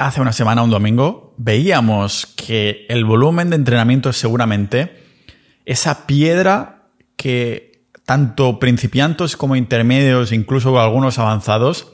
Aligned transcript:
hace 0.00 0.22
una 0.22 0.32
semana, 0.32 0.62
un 0.62 0.70
domingo, 0.70 1.34
veíamos 1.36 2.26
que 2.34 2.86
el 2.88 3.04
volumen 3.04 3.50
de 3.50 3.56
entrenamiento 3.56 4.14
seguramente 4.14 5.04
esa 5.66 6.06
piedra 6.06 6.88
que 7.16 7.82
tanto 8.06 8.58
principiantes 8.58 9.36
como 9.36 9.56
intermedios, 9.56 10.32
incluso 10.32 10.80
algunos 10.80 11.18
avanzados, 11.18 11.92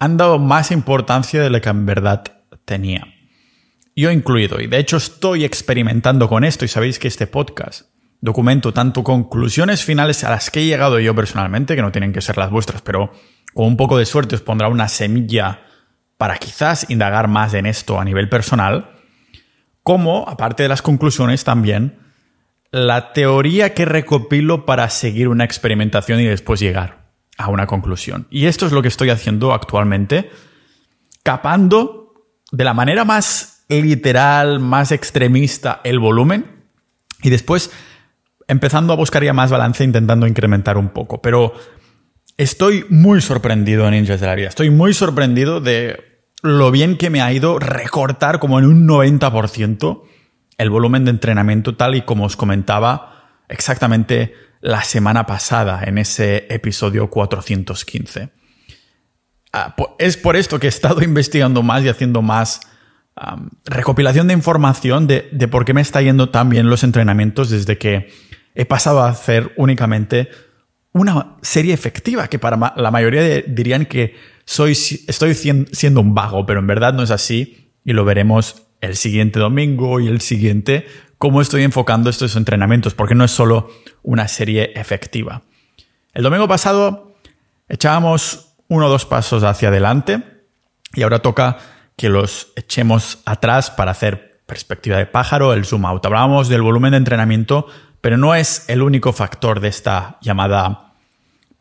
han 0.00 0.16
dado 0.16 0.40
más 0.40 0.72
importancia 0.72 1.40
de 1.40 1.50
la 1.50 1.60
que 1.60 1.68
en 1.68 1.86
verdad 1.86 2.24
tenía. 2.64 3.06
Yo 3.94 4.10
incluido, 4.10 4.60
y 4.60 4.66
de 4.66 4.78
hecho 4.78 4.96
estoy 4.96 5.44
experimentando 5.44 6.28
con 6.28 6.42
esto 6.42 6.64
y 6.64 6.68
sabéis 6.68 6.98
que 6.98 7.06
este 7.06 7.28
podcast 7.28 7.86
documento 8.20 8.72
tanto 8.72 9.04
conclusiones 9.04 9.84
finales 9.84 10.24
a 10.24 10.30
las 10.30 10.50
que 10.50 10.62
he 10.62 10.66
llegado 10.66 10.98
yo 10.98 11.14
personalmente, 11.14 11.76
que 11.76 11.82
no 11.82 11.92
tienen 11.92 12.12
que 12.12 12.22
ser 12.22 12.38
las 12.38 12.50
vuestras, 12.50 12.82
pero 12.82 13.12
con 13.52 13.66
un 13.66 13.76
poco 13.76 13.98
de 13.98 14.04
suerte 14.04 14.34
os 14.34 14.40
pondrá 14.40 14.66
una 14.68 14.88
semilla 14.88 15.60
para 16.16 16.36
quizás 16.36 16.88
indagar 16.88 17.28
más 17.28 17.54
en 17.54 17.66
esto 17.66 17.98
a 17.98 18.04
nivel 18.04 18.28
personal, 18.28 18.90
como, 19.82 20.28
aparte 20.28 20.62
de 20.62 20.68
las 20.68 20.82
conclusiones, 20.82 21.44
también 21.44 21.98
la 22.70 23.12
teoría 23.12 23.74
que 23.74 23.84
recopilo 23.84 24.66
para 24.66 24.90
seguir 24.90 25.28
una 25.28 25.44
experimentación 25.44 26.20
y 26.20 26.24
después 26.24 26.58
llegar 26.58 27.04
a 27.38 27.48
una 27.48 27.66
conclusión. 27.66 28.26
Y 28.30 28.46
esto 28.46 28.66
es 28.66 28.72
lo 28.72 28.82
que 28.82 28.88
estoy 28.88 29.10
haciendo 29.10 29.52
actualmente, 29.52 30.30
capando 31.22 32.14
de 32.50 32.64
la 32.64 32.74
manera 32.74 33.04
más 33.04 33.64
literal, 33.68 34.60
más 34.60 34.92
extremista 34.92 35.80
el 35.84 35.98
volumen 35.98 36.64
y 37.22 37.30
después 37.30 37.70
empezando 38.46 38.92
a 38.92 38.96
buscar 38.96 39.24
ya 39.24 39.32
más 39.32 39.50
balance 39.50 39.84
intentando 39.84 40.26
incrementar 40.26 40.76
un 40.76 40.90
poco. 40.90 41.22
Pero 41.22 41.54
estoy 42.36 42.86
muy 42.90 43.20
sorprendido 43.20 43.86
en 43.86 43.92
Ninjas 43.92 44.20
del 44.20 44.30
Área. 44.30 44.48
Estoy 44.48 44.70
muy 44.70 44.94
sorprendido 44.94 45.60
de 45.60 46.13
lo 46.44 46.70
bien 46.70 46.98
que 46.98 47.08
me 47.08 47.22
ha 47.22 47.32
ido 47.32 47.58
recortar 47.58 48.38
como 48.38 48.58
en 48.58 48.66
un 48.66 48.86
90% 48.86 50.02
el 50.58 50.70
volumen 50.70 51.06
de 51.06 51.10
entrenamiento 51.10 51.74
tal 51.74 51.94
y 51.94 52.02
como 52.02 52.26
os 52.26 52.36
comentaba 52.36 53.40
exactamente 53.48 54.34
la 54.60 54.82
semana 54.82 55.24
pasada 55.24 55.82
en 55.84 55.96
ese 55.96 56.46
episodio 56.50 57.08
415. 57.08 58.28
Ah, 59.54 59.74
es 59.98 60.18
por 60.18 60.36
esto 60.36 60.60
que 60.60 60.66
he 60.66 60.68
estado 60.68 61.02
investigando 61.02 61.62
más 61.62 61.82
y 61.82 61.88
haciendo 61.88 62.20
más 62.20 62.60
recopilación 63.64 64.26
de 64.26 64.34
información 64.34 65.06
de, 65.06 65.30
de 65.32 65.48
por 65.48 65.64
qué 65.64 65.72
me 65.72 65.80
está 65.80 66.02
yendo 66.02 66.28
tan 66.28 66.50
bien 66.50 66.68
los 66.68 66.82
entrenamientos 66.84 67.48
desde 67.48 67.78
que 67.78 68.12
he 68.54 68.66
pasado 68.66 69.00
a 69.00 69.08
hacer 69.08 69.52
únicamente 69.56 70.28
una 70.92 71.36
serie 71.40 71.72
efectiva, 71.72 72.28
que 72.28 72.38
para 72.38 72.74
la 72.76 72.90
mayoría 72.90 73.42
dirían 73.46 73.86
que 73.86 74.14
soy, 74.44 74.72
estoy 74.72 75.34
siendo 75.34 76.00
un 76.00 76.14
vago, 76.14 76.46
pero 76.46 76.60
en 76.60 76.66
verdad 76.66 76.92
no 76.92 77.02
es 77.02 77.10
así 77.10 77.70
y 77.84 77.92
lo 77.92 78.04
veremos 78.04 78.62
el 78.80 78.96
siguiente 78.96 79.38
domingo 79.38 80.00
y 80.00 80.08
el 80.08 80.20
siguiente, 80.20 80.86
cómo 81.18 81.40
estoy 81.40 81.62
enfocando 81.62 82.10
estos 82.10 82.36
entrenamientos, 82.36 82.94
porque 82.94 83.14
no 83.14 83.24
es 83.24 83.30
solo 83.30 83.70
una 84.02 84.28
serie 84.28 84.72
efectiva. 84.74 85.42
El 86.12 86.22
domingo 86.22 86.46
pasado 86.46 87.16
echábamos 87.68 88.54
uno 88.68 88.86
o 88.86 88.90
dos 88.90 89.06
pasos 89.06 89.42
hacia 89.42 89.68
adelante 89.68 90.22
y 90.94 91.02
ahora 91.02 91.20
toca 91.20 91.58
que 91.96 92.08
los 92.08 92.52
echemos 92.56 93.20
atrás 93.24 93.70
para 93.70 93.92
hacer 93.92 94.42
perspectiva 94.46 94.98
de 94.98 95.06
pájaro, 95.06 95.54
el 95.54 95.64
zoom 95.64 95.86
out. 95.86 96.04
Hablábamos 96.04 96.48
del 96.48 96.62
volumen 96.62 96.90
de 96.90 96.98
entrenamiento 96.98 97.68
pero 98.04 98.18
no 98.18 98.34
es 98.34 98.66
el 98.68 98.82
único 98.82 99.14
factor 99.14 99.60
de 99.60 99.68
esta 99.68 100.18
llamada 100.20 100.83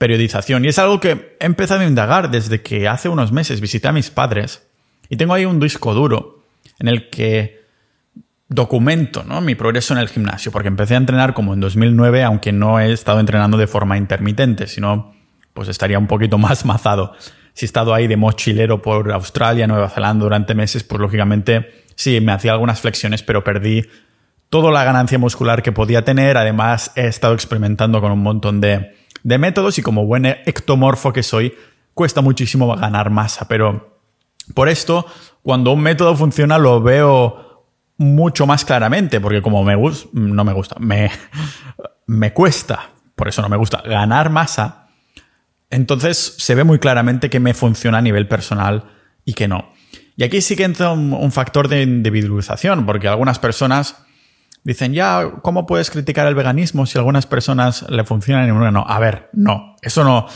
periodización. 0.03 0.65
Y 0.65 0.67
es 0.67 0.79
algo 0.79 0.99
que 0.99 1.37
he 1.39 1.45
empezado 1.45 1.79
a 1.79 1.85
indagar 1.85 2.29
desde 2.29 2.61
que 2.61 2.89
hace 2.89 3.07
unos 3.07 3.31
meses 3.31 3.61
visité 3.61 3.87
a 3.87 3.93
mis 3.93 4.09
padres 4.09 4.67
y 5.07 5.15
tengo 5.15 5.33
ahí 5.33 5.45
un 5.45 5.61
disco 5.61 5.93
duro 5.93 6.43
en 6.77 6.89
el 6.89 7.09
que 7.09 7.61
documento 8.49 9.23
mi 9.39 9.55
progreso 9.55 9.93
en 9.93 10.01
el 10.01 10.09
gimnasio, 10.09 10.51
porque 10.51 10.67
empecé 10.67 10.95
a 10.95 10.97
entrenar 10.97 11.33
como 11.33 11.53
en 11.53 11.61
2009, 11.61 12.21
aunque 12.21 12.51
no 12.51 12.81
he 12.81 12.91
estado 12.91 13.21
entrenando 13.21 13.55
de 13.55 13.65
forma 13.65 13.97
intermitente, 13.97 14.67
sino 14.67 15.13
pues 15.53 15.69
estaría 15.69 15.97
un 15.97 16.07
poquito 16.07 16.37
más 16.37 16.65
mazado. 16.65 17.13
Si 17.53 17.63
he 17.63 17.67
estado 17.67 17.93
ahí 17.93 18.07
de 18.07 18.17
mochilero 18.17 18.81
por 18.81 19.09
Australia, 19.09 19.67
Nueva 19.67 19.87
Zelanda 19.87 20.25
durante 20.25 20.53
meses, 20.53 20.83
pues 20.83 20.99
lógicamente 20.99 21.85
sí, 21.95 22.19
me 22.19 22.33
hacía 22.33 22.51
algunas 22.51 22.81
flexiones, 22.81 23.23
pero 23.23 23.41
perdí 23.41 23.85
toda 24.49 24.69
la 24.69 24.83
ganancia 24.83 25.17
muscular 25.17 25.63
que 25.63 25.71
podía 25.71 26.03
tener. 26.03 26.35
Además, 26.35 26.91
he 26.97 27.07
estado 27.07 27.35
experimentando 27.35 28.01
con 28.01 28.11
un 28.11 28.21
montón 28.21 28.59
de, 28.59 29.01
métodos 29.23 29.77
y 29.79 29.81
como 29.81 30.05
buen 30.05 30.25
ectomorfo 30.25 31.13
que 31.13 31.23
soy, 31.23 31.53
cuesta 31.93 32.21
muchísimo 32.21 32.75
ganar 32.75 33.09
masa. 33.09 33.47
Pero 33.47 33.99
por 34.53 34.69
esto, 34.69 35.05
cuando 35.41 35.71
un 35.71 35.81
método 35.81 36.15
funciona, 36.15 36.57
lo 36.57 36.81
veo 36.81 37.65
mucho 37.97 38.45
más 38.45 38.65
claramente, 38.65 39.21
porque 39.21 39.41
como 39.41 39.63
me 39.63 39.75
gusta, 39.75 40.09
no 40.13 40.43
me 40.43 40.53
gusta, 40.53 40.75
me, 40.79 41.09
me 42.07 42.33
cuesta, 42.33 42.89
por 43.15 43.27
eso 43.27 43.41
no 43.41 43.49
me 43.49 43.57
gusta, 43.57 43.81
ganar 43.81 44.29
masa, 44.29 44.87
entonces 45.69 46.35
se 46.37 46.55
ve 46.55 46.63
muy 46.63 46.79
claramente 46.79 47.29
que 47.29 47.39
me 47.39 47.53
funciona 47.53 47.99
a 47.99 48.01
nivel 48.01 48.27
personal 48.27 48.91
y 49.25 49.33
que 49.33 49.47
no. 49.47 49.73
Y 50.15 50.23
aquí 50.23 50.41
sí 50.41 50.55
que 50.55 50.63
entra 50.63 50.91
un 50.91 51.31
factor 51.31 51.67
de 51.67 51.81
individualización, 51.81 52.85
porque 52.85 53.07
algunas 53.07 53.39
personas 53.39 54.03
Dicen, 54.63 54.93
ya, 54.93 55.29
¿cómo 55.41 55.65
puedes 55.65 55.91
criticar 55.91 56.25
el 56.27 56.35
veganismo 56.35 56.85
si 56.85 56.97
algunas 56.97 57.25
personas 57.25 57.85
le 57.89 58.03
funcionan 58.05 58.47
y 58.47 58.51
una 58.51 58.71
no? 58.71 58.85
A 58.87 58.97
ver, 58.99 59.29
no, 59.33 59.75
eso 59.81 60.03
no, 60.03 60.27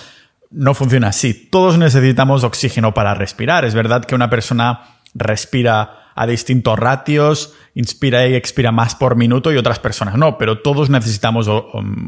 no 0.52 0.74
funciona 0.74 1.08
así. 1.08 1.34
Todos 1.34 1.78
necesitamos 1.78 2.44
oxígeno 2.44 2.94
para 2.94 3.14
respirar. 3.14 3.64
Es 3.64 3.74
verdad 3.74 4.04
que 4.04 4.16
una 4.16 4.30
persona 4.30 4.82
respira 5.14 6.12
a 6.18 6.26
distintos 6.26 6.78
ratios, 6.80 7.54
inspira 7.76 8.28
y 8.28 8.34
expira 8.34 8.72
más 8.72 8.96
por 8.96 9.16
minuto 9.16 9.52
y 9.52 9.58
otras 9.58 9.78
personas 9.78 10.16
no, 10.16 10.40
pero 10.40 10.62
todos 10.62 10.90
necesitamos 10.90 11.48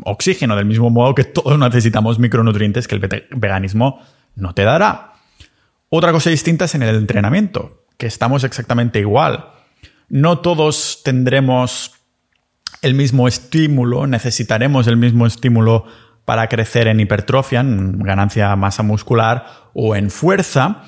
oxígeno 0.03 0.56
del 0.56 0.66
mismo 0.66 0.90
modo 0.90 1.13
que 1.13 1.25
todos 1.25 1.59
necesitamos 1.59 2.18
micronutrientes 2.18 2.88
que 2.88 2.96
el 2.96 3.28
veganismo 3.35 4.02
no 4.35 4.56
te 4.56 4.63
dará. 4.63 5.13
Otra 5.90 6.12
cosa 6.12 6.31
distinta 6.31 6.66
es 6.66 6.74
en 6.74 6.81
el 6.81 6.96
entrenamiento, 6.96 7.84
que 7.97 8.08
estamos 8.08 8.44
exactamente 8.44 9.00
igual. 9.00 9.52
No 10.09 10.40
todos 10.40 11.02
tendremos 11.03 11.98
el 12.81 12.94
mismo 12.94 13.28
estímulo, 13.28 14.07
necesitaremos 14.07 14.88
el 14.88 14.97
mismo 14.97 15.25
estímulo 15.25 15.85
para 16.25 16.47
crecer 16.47 16.88
en 16.88 17.00
hipertrofia, 17.00 17.62
en 17.62 18.00
ganancia 18.00 18.50
de 18.50 18.56
masa 18.56 18.84
muscular 18.84 19.45
o 19.73 19.95
en 19.95 20.12
fuerza. 20.12 20.84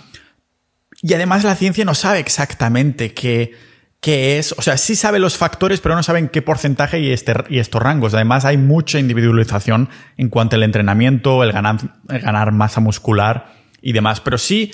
Y 1.01 1.13
además 1.13 1.43
la 1.43 1.55
ciencia 1.55 1.83
no 1.83 1.95
sabe 1.95 2.19
exactamente 2.19 3.13
qué, 3.13 3.53
qué 3.99 4.37
es, 4.37 4.53
o 4.57 4.61
sea, 4.61 4.77
sí 4.77 4.95
sabe 4.95 5.19
los 5.19 5.37
factores, 5.37 5.81
pero 5.81 5.95
no 5.95 6.03
saben 6.03 6.29
qué 6.29 6.41
porcentaje 6.41 6.99
y, 6.99 7.11
este, 7.11 7.33
y 7.49 7.59
estos 7.59 7.81
rangos. 7.81 8.13
Además 8.13 8.45
hay 8.45 8.57
mucha 8.57 8.99
individualización 8.99 9.89
en 10.17 10.29
cuanto 10.29 10.57
al 10.57 10.63
entrenamiento, 10.63 11.43
el 11.43 11.51
ganar, 11.51 11.77
el 12.09 12.19
ganar 12.19 12.51
masa 12.51 12.79
muscular 12.79 13.53
y 13.81 13.93
demás. 13.93 14.21
Pero 14.21 14.37
sí 14.37 14.71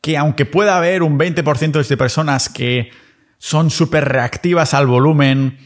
que 0.00 0.16
aunque 0.16 0.46
pueda 0.46 0.76
haber 0.76 1.02
un 1.02 1.18
20% 1.18 1.86
de 1.86 1.96
personas 1.96 2.48
que 2.48 2.90
son 3.38 3.70
súper 3.70 4.06
reactivas 4.06 4.74
al 4.74 4.86
volumen, 4.86 5.58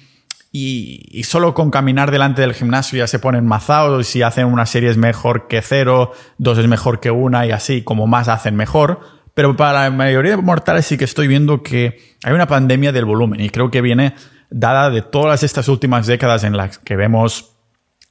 y, 0.56 1.24
solo 1.24 1.52
con 1.52 1.72
caminar 1.72 2.12
delante 2.12 2.42
del 2.42 2.54
gimnasio 2.54 2.96
ya 2.96 3.08
se 3.08 3.18
ponen 3.18 3.44
mazados 3.44 4.08
y 4.08 4.12
si 4.12 4.22
hacen 4.22 4.46
una 4.46 4.66
serie 4.66 4.88
es 4.88 4.96
mejor 4.96 5.48
que 5.48 5.60
cero, 5.60 6.12
dos 6.38 6.58
es 6.58 6.68
mejor 6.68 7.00
que 7.00 7.10
una 7.10 7.44
y 7.44 7.50
así, 7.50 7.82
como 7.82 8.06
más 8.06 8.28
hacen 8.28 8.54
mejor. 8.54 9.00
Pero 9.34 9.56
para 9.56 9.72
la 9.72 9.90
mayoría 9.90 10.36
de 10.36 10.42
mortales 10.42 10.86
sí 10.86 10.96
que 10.96 11.06
estoy 11.06 11.26
viendo 11.26 11.64
que 11.64 11.98
hay 12.22 12.32
una 12.32 12.46
pandemia 12.46 12.92
del 12.92 13.04
volumen 13.04 13.40
y 13.40 13.50
creo 13.50 13.72
que 13.72 13.80
viene 13.80 14.14
dada 14.48 14.90
de 14.90 15.02
todas 15.02 15.42
estas 15.42 15.66
últimas 15.66 16.06
décadas 16.06 16.44
en 16.44 16.56
las 16.56 16.78
que 16.78 16.94
vemos 16.94 17.56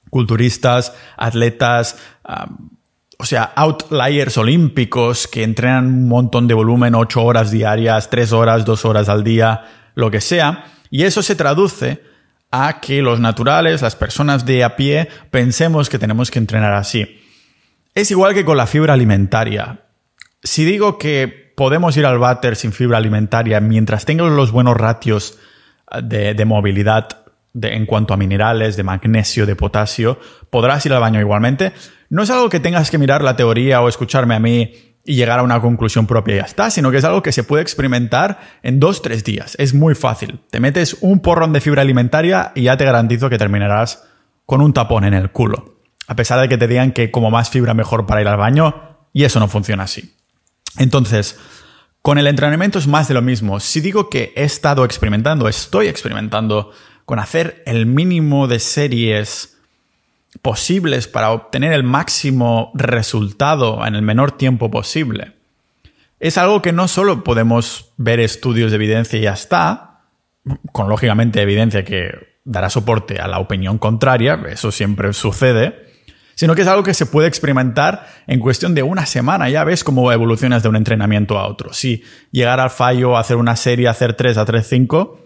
culturistas, 0.10 0.94
atletas, 1.16 1.98
o 3.20 3.26
sea, 3.26 3.54
outliers 3.56 4.38
olímpicos 4.38 5.30
que 5.30 5.44
entrenan 5.44 5.86
un 5.86 6.10
montón 6.10 6.50
de 6.50 6.56
volumen, 6.56 6.94
ocho 6.94 7.24
horas 7.24 7.52
diarias, 7.52 8.10
tres 8.10 8.34
horas, 8.34 8.66
dos 8.66 8.84
horas 8.84 9.08
al 9.08 9.24
día, 9.24 9.64
lo 9.96 10.12
que 10.12 10.20
sea. 10.20 10.66
Y 10.90 11.04
eso 11.04 11.24
se 11.24 11.36
traduce 11.36 12.12
a 12.56 12.80
que 12.80 13.02
los 13.02 13.20
naturales, 13.20 13.82
las 13.82 13.96
personas 13.96 14.46
de 14.46 14.64
a 14.64 14.76
pie, 14.76 15.10
pensemos 15.32 15.90
que 15.90 15.98
tenemos 15.98 16.30
que 16.30 16.38
entrenar 16.38 16.74
así. 16.74 17.20
Es 17.96 18.12
igual 18.12 18.36
que 18.36 18.46
con 18.46 18.58
la 18.58 18.68
fibra 18.68 18.94
alimentaria. 18.94 19.86
Si 20.44 20.64
digo 20.64 21.00
que 21.00 21.52
podemos 21.58 21.98
ir 21.98 22.06
al 22.06 22.20
váter 22.20 22.56
sin 22.56 22.72
fibra 22.72 23.00
alimentaria 23.00 23.60
mientras 23.60 24.06
tengas 24.06 24.32
los 24.32 24.52
buenos 24.52 24.78
ratios 24.78 25.40
de, 26.04 26.36
de 26.36 26.46
movilidad 26.46 27.24
en 27.60 27.88
cuanto 27.88 28.14
a 28.14 28.18
minerales, 28.18 28.78
de 28.78 28.84
magnesio, 28.84 29.48
de 29.48 29.56
potasio, 29.56 30.20
podrás 30.52 30.86
ir 30.86 30.94
al 30.94 31.02
baño 31.02 31.20
igualmente. 31.20 31.74
No 32.10 32.22
es 32.22 32.30
algo 32.30 32.50
que 32.50 32.60
tengas 32.60 32.92
que 32.92 33.00
mirar 33.00 33.24
la 33.24 33.36
teoría 33.36 33.82
o 33.82 33.90
escucharme 33.90 34.36
a 34.36 34.40
mí 34.40 34.93
y 35.06 35.16
llegar 35.16 35.40
a 35.40 35.44
una 35.44 35.60
conclusión 35.60 36.08
propia 36.08 36.36
y 36.36 36.38
ya 36.38 36.46
está, 36.46 36.72
sino 36.72 36.92
que 36.92 36.98
es 36.98 37.04
algo 37.04 37.22
que 37.22 37.32
se 37.32 37.44
puede 37.44 37.62
experimentar 37.62 38.40
en 38.64 38.80
dos, 38.80 39.02
tres 39.02 39.24
días. 39.24 39.56
Es 39.60 39.74
muy 39.74 39.96
fácil. 39.96 40.40
Te 40.50 40.60
metes 40.60 40.98
un 41.02 41.20
porrón 41.20 41.52
de 41.54 41.62
fibra 41.62 41.82
alimentaria 41.82 42.52
y 42.56 42.64
ya 42.64 42.78
te 42.78 42.86
garantizo 42.86 43.30
que 43.30 43.38
terminarás 43.38 44.04
con 44.46 44.62
un 44.62 44.74
tapón 44.74 45.04
en 45.04 45.14
el 45.14 45.32
culo. 45.32 45.76
A 46.08 46.16
pesar 46.16 46.40
de 46.40 46.50
que 46.50 46.58
te 46.58 46.68
digan 46.68 46.92
que 46.92 47.12
como 47.12 47.32
más 47.32 47.50
fibra 47.50 47.74
mejor 47.74 48.06
para 48.06 48.22
ir 48.22 48.28
al 48.28 48.38
baño, 48.38 48.98
y 49.14 49.24
eso 49.26 49.40
no 49.40 49.48
funciona 49.48 49.84
así. 49.84 50.16
Entonces, 50.78 51.38
Con 52.04 52.18
el 52.18 52.28
entrenamiento 52.28 52.80
es 52.80 52.86
más 52.86 53.08
de 53.08 53.14
lo 53.14 53.22
mismo. 53.22 53.62
Si 53.62 53.80
digo 53.80 54.10
que 54.10 54.34
he 54.36 54.44
estado 54.44 54.84
experimentando, 54.84 55.48
estoy 55.48 55.88
experimentando 55.88 56.72
con 57.06 57.18
hacer 57.18 57.64
el 57.66 57.86
mínimo 57.86 58.50
de 58.50 58.60
series 58.60 59.58
posibles 60.42 61.08
para 61.08 61.32
obtener 61.32 61.74
el 61.74 61.84
máximo 61.84 62.72
resultado 62.74 63.86
en 63.86 63.96
el 63.96 64.02
menor 64.02 64.32
tiempo 64.32 64.72
posible. 64.72 65.34
Es 66.20 66.38
algo 66.38 66.62
que 66.62 66.72
no 66.72 66.88
solo 66.88 67.24
podemos 67.24 67.94
ver 67.98 68.20
estudios 68.20 68.72
de 68.72 68.76
evidencia 68.76 69.20
y 69.20 69.24
ya 69.24 69.34
está, 69.34 70.02
con 70.72 70.90
lógicamente 70.90 71.42
evidencia 71.42 71.84
que 71.84 72.34
dará 72.46 72.70
soporte 72.70 73.20
a 73.20 73.28
la 73.28 73.40
opinión 73.40 73.78
contraria, 73.78 74.42
eso 74.50 74.72
siempre 74.72 75.14
sucede, 75.14 75.88
sino 76.36 76.56
que 76.56 76.64
es 76.64 76.68
algo 76.68 76.84
que 76.84 76.94
se 76.94 77.06
puede 77.06 77.28
experimentar 77.28 78.08
en 78.28 78.40
cuestión 78.40 78.74
de 78.74 78.84
una 78.84 79.06
semana. 79.06 79.50
Ya 79.50 79.64
ves 79.64 79.84
cómo 79.84 80.12
evolucionas 80.12 80.64
de 80.64 80.70
un 80.70 80.76
entrenamiento 80.76 81.38
a 81.38 81.48
otro. 81.48 81.74
Si 81.74 82.04
llegar 82.32 82.60
al 82.60 82.70
fallo, 82.70 83.18
hacer 83.18 83.38
una 83.38 83.56
serie, 83.56 83.88
hacer 83.88 84.16
3 84.16 84.38
a 84.38 84.46
3, 84.46 84.68
5, 84.68 85.23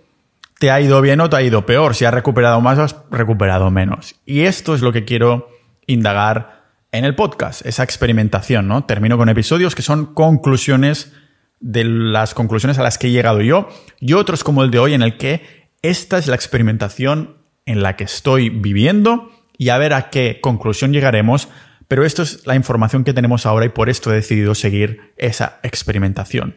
te 0.60 0.72
ha 0.72 0.82
ido 0.82 1.02
bien 1.02 1.22
o 1.22 1.30
te 1.30 1.38
ha 1.38 1.42
ido 1.42 1.66
peor. 1.66 1.96
Si 1.96 2.06
has 2.06 2.14
recuperado 2.14 2.62
más 2.62 2.78
o 2.80 2.84
has 2.84 2.96
recuperado 3.12 3.70
menos. 3.72 4.16
Y 4.26 4.42
esto 4.42 4.76
es 4.76 4.82
lo 4.82 4.92
que 4.92 5.06
quiero 5.06 5.50
indagar 5.86 6.58
en 6.92 7.06
el 7.06 7.16
podcast, 7.16 7.66
esa 7.66 7.84
experimentación, 7.84 8.68
¿no? 8.68 8.86
Termino 8.86 9.18
con 9.18 9.30
episodios 9.30 9.76
que 9.76 9.82
son 9.82 10.14
conclusiones 10.14 11.14
de 11.60 11.84
las 11.84 12.34
conclusiones 12.34 12.78
a 12.78 12.84
las 12.84 12.98
que 12.98 13.08
he 13.08 13.12
llegado 13.12 13.42
yo 13.42 13.68
y 14.00 14.14
otros 14.14 14.44
como 14.44 14.64
el 14.64 14.72
de 14.72 14.80
hoy 14.80 14.94
en 14.94 15.02
el 15.02 15.18
que 15.18 15.68
esta 15.82 16.18
es 16.18 16.28
la 16.28 16.36
experimentación 16.36 17.38
en 17.66 17.84
la 17.84 17.96
que 17.96 18.04
estoy 18.04 18.50
viviendo 18.50 19.32
y 19.58 19.70
a 19.70 19.78
ver 19.78 19.94
a 19.94 20.10
qué 20.10 20.40
conclusión 20.42 20.94
llegaremos, 20.94 21.50
pero 21.88 22.06
esto 22.06 22.24
es 22.24 22.46
la 22.46 22.56
información 22.56 23.04
que 23.04 23.14
tenemos 23.14 23.46
ahora 23.46 23.66
y 23.66 23.70
por 23.70 23.90
esto 23.90 24.12
he 24.12 24.16
decidido 24.16 24.56
seguir 24.56 25.14
esa 25.18 25.60
experimentación. 25.64 26.56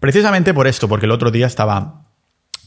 Precisamente 0.00 0.52
por 0.52 0.66
esto, 0.66 0.88
porque 0.88 1.06
el 1.06 1.12
otro 1.12 1.30
día 1.30 1.46
estaba, 1.46 2.01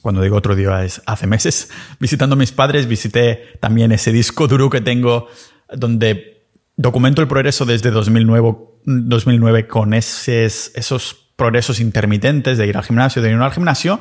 cuando 0.05 0.21
digo 0.21 0.37
otro 0.37 0.55
día 0.55 0.83
es 0.83 1.01
hace 1.07 1.25
meses, 1.25 1.71
visitando 1.99 2.35
a 2.35 2.37
mis 2.37 2.51
padres, 2.51 2.85
visité 2.85 3.57
también 3.59 3.91
ese 3.91 4.11
disco 4.11 4.47
duro 4.47 4.69
que 4.69 4.79
tengo 4.79 5.27
donde 5.73 6.45
documento 6.75 7.23
el 7.23 7.27
progreso 7.27 7.65
desde 7.65 7.89
2009, 7.89 8.55
2009 8.83 9.65
con 9.65 9.95
esos, 9.95 10.69
esos 10.75 11.31
progresos 11.35 11.79
intermitentes 11.79 12.59
de 12.59 12.67
ir 12.67 12.77
al 12.77 12.83
gimnasio, 12.83 13.23
de 13.23 13.31
ir 13.31 13.35
al 13.35 13.51
gimnasio, 13.51 13.99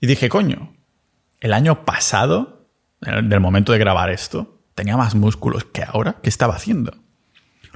y 0.00 0.08
dije, 0.08 0.28
coño, 0.28 0.74
el 1.38 1.52
año 1.52 1.84
pasado, 1.84 2.66
del 3.00 3.38
momento 3.38 3.70
de 3.70 3.78
grabar 3.78 4.10
esto, 4.10 4.64
tenía 4.74 4.96
más 4.96 5.14
músculos 5.14 5.64
que 5.64 5.84
ahora. 5.84 6.16
¿Qué 6.24 6.28
estaba 6.28 6.56
haciendo? 6.56 6.92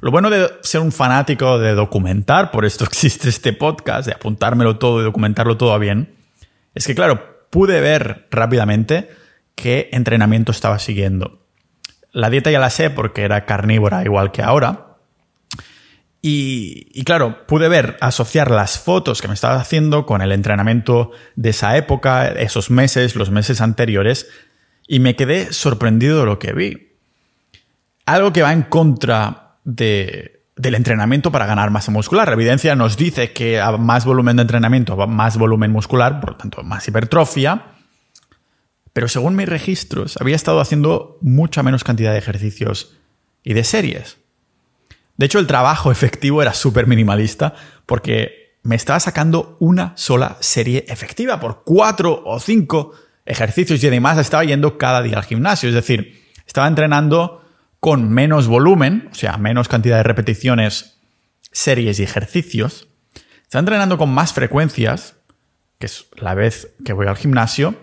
Lo 0.01 0.11
bueno 0.11 0.29
de 0.29 0.51
ser 0.63 0.81
un 0.81 0.91
fanático 0.91 1.61
de 1.61 1.75
documentar, 1.75 2.51
por 2.51 2.65
esto 2.65 2.85
existe 2.89 3.29
este 3.29 3.53
podcast, 3.53 4.09
de 4.09 4.13
apuntármelo 4.15 4.77
todo 4.77 5.01
y 5.01 5.05
documentarlo 5.05 5.57
todo 5.57 5.79
bien, 5.79 6.17
es 6.75 6.89
que, 6.89 6.97
claro, 6.97 7.34
pude 7.55 7.81
ver 7.81 8.27
rápidamente 8.33 9.09
qué 9.55 9.89
entrenamiento 9.93 10.51
estaba 10.51 10.81
siguiendo. 10.81 11.47
La 12.11 12.29
dieta 12.29 12.51
ya 12.51 12.59
la 12.59 12.69
sé 12.69 12.91
porque 12.91 13.23
era 13.23 13.47
carnívora 13.47 14.03
igual 14.03 14.33
que 14.33 14.43
ahora. 14.43 14.97
Y, 16.21 16.89
y, 16.93 17.05
claro, 17.05 17.47
pude 17.47 17.69
ver, 17.69 17.97
asociar 18.01 18.51
las 18.51 18.81
fotos 18.81 19.23
que 19.23 19.29
me 19.29 19.35
estaba 19.35 19.55
haciendo 19.55 20.05
con 20.05 20.21
el 20.21 20.33
entrenamiento 20.33 21.13
de 21.37 21.51
esa 21.51 21.77
época, 21.77 22.27
esos 22.27 22.71
meses, 22.71 23.15
los 23.15 23.31
meses 23.31 23.61
anteriores, 23.61 24.29
y 24.89 24.99
me 24.99 25.15
quedé 25.15 25.53
sorprendido 25.53 26.19
de 26.19 26.27
lo 26.27 26.41
que 26.41 26.55
vi 26.55 26.91
algo 28.05 28.33
que 28.33 28.43
va 28.43 28.53
en 28.53 28.63
contra 28.63 29.59
de, 29.63 30.34
del 30.57 30.75
entrenamiento 30.77 31.33
para 31.33 31.47
ganar 31.47 31.71
masa 31.71 31.91
muscular. 31.91 32.29
La 32.29 32.35
evidencia 32.35 32.77
nos 32.77 32.97
dice 32.97 33.33
que 33.33 33.61
a 33.61 33.73
más 33.73 34.05
volumen 34.05 34.37
de 34.37 34.43
entrenamiento, 34.43 34.97
más 35.07 35.37
volumen 35.37 35.73
muscular, 35.73 36.21
por 36.21 36.31
lo 36.31 36.37
tanto, 36.37 36.63
más 36.63 36.87
hipertrofia. 36.87 37.67
Pero 38.93 39.09
según 39.09 39.35
mis 39.35 39.49
registros, 39.49 40.17
había 40.21 40.37
estado 40.37 40.61
haciendo 40.61 41.19
mucha 41.21 41.63
menos 41.63 41.83
cantidad 41.83 42.13
de 42.13 42.19
ejercicios 42.19 42.97
y 43.43 43.55
de 43.55 43.65
series. 43.65 44.19
De 45.17 45.27
hecho, 45.27 45.41
el 45.41 45.47
trabajo 45.47 45.91
efectivo 45.91 46.43
era 46.43 46.55
súper 46.55 46.87
minimalista 46.87 47.55
porque 47.87 48.59
me 48.63 48.77
estaba 48.77 49.01
sacando 49.01 49.57
una 49.61 49.93
sola 49.97 50.37
serie 50.41 50.85
efectiva 50.89 51.39
por 51.41 51.65
cuatro 51.65 52.23
o 52.25 52.41
cinco 52.41 52.93
ejercicios 53.27 53.83
y 53.83 53.89
además 53.89 54.19
estaba 54.19 54.45
yendo 54.45 54.79
cada 54.79 55.03
día 55.03 55.17
al 55.17 55.25
gimnasio. 55.25 55.69
Es 55.69 55.75
decir, 55.75 56.23
estaba 56.47 56.69
entrenando 56.69 57.44
con 57.85 58.09
menos 58.09 58.47
volumen, 58.47 59.11
o 59.13 59.15
sea, 59.15 59.37
menos 59.37 59.69
cantidad 59.69 59.99
de 59.99 60.05
repeticiones, 60.05 60.97
series 61.53 62.01
y 62.01 62.03
ejercicios. 62.03 62.89
Está 63.43 63.59
entrenando 63.59 63.99
con 63.99 64.09
más 64.09 64.33
frecuencias, 64.33 65.17
que 65.79 65.85
es 65.85 66.07
la 66.17 66.33
vez 66.33 66.75
que 66.83 66.95
voy 66.95 67.09
al 67.09 67.19
gimnasio, 67.19 67.75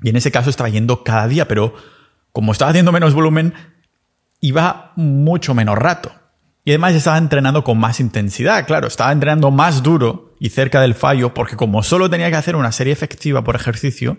y 0.00 0.10
en 0.10 0.14
ese 0.14 0.30
caso 0.30 0.48
estaba 0.48 0.68
yendo 0.68 1.02
cada 1.02 1.26
día, 1.26 1.48
pero 1.48 1.74
como 2.30 2.52
estaba 2.52 2.70
haciendo 2.70 2.92
menos 2.92 3.14
volumen, 3.14 3.52
iba 4.38 4.92
mucho 4.94 5.54
menos 5.54 5.76
rato. 5.76 6.12
Y 6.64 6.70
además 6.70 6.94
estaba 6.94 7.18
entrenando 7.18 7.64
con 7.64 7.78
más 7.78 7.98
intensidad, 7.98 8.64
claro, 8.64 8.86
estaba 8.86 9.10
entrenando 9.10 9.50
más 9.50 9.82
duro 9.82 10.36
y 10.38 10.50
cerca 10.50 10.80
del 10.80 10.94
fallo, 10.94 11.34
porque 11.34 11.56
como 11.56 11.82
solo 11.82 12.08
tenía 12.08 12.30
que 12.30 12.36
hacer 12.36 12.54
una 12.54 12.70
serie 12.70 12.92
efectiva 12.92 13.42
por 13.42 13.56
ejercicio, 13.56 14.18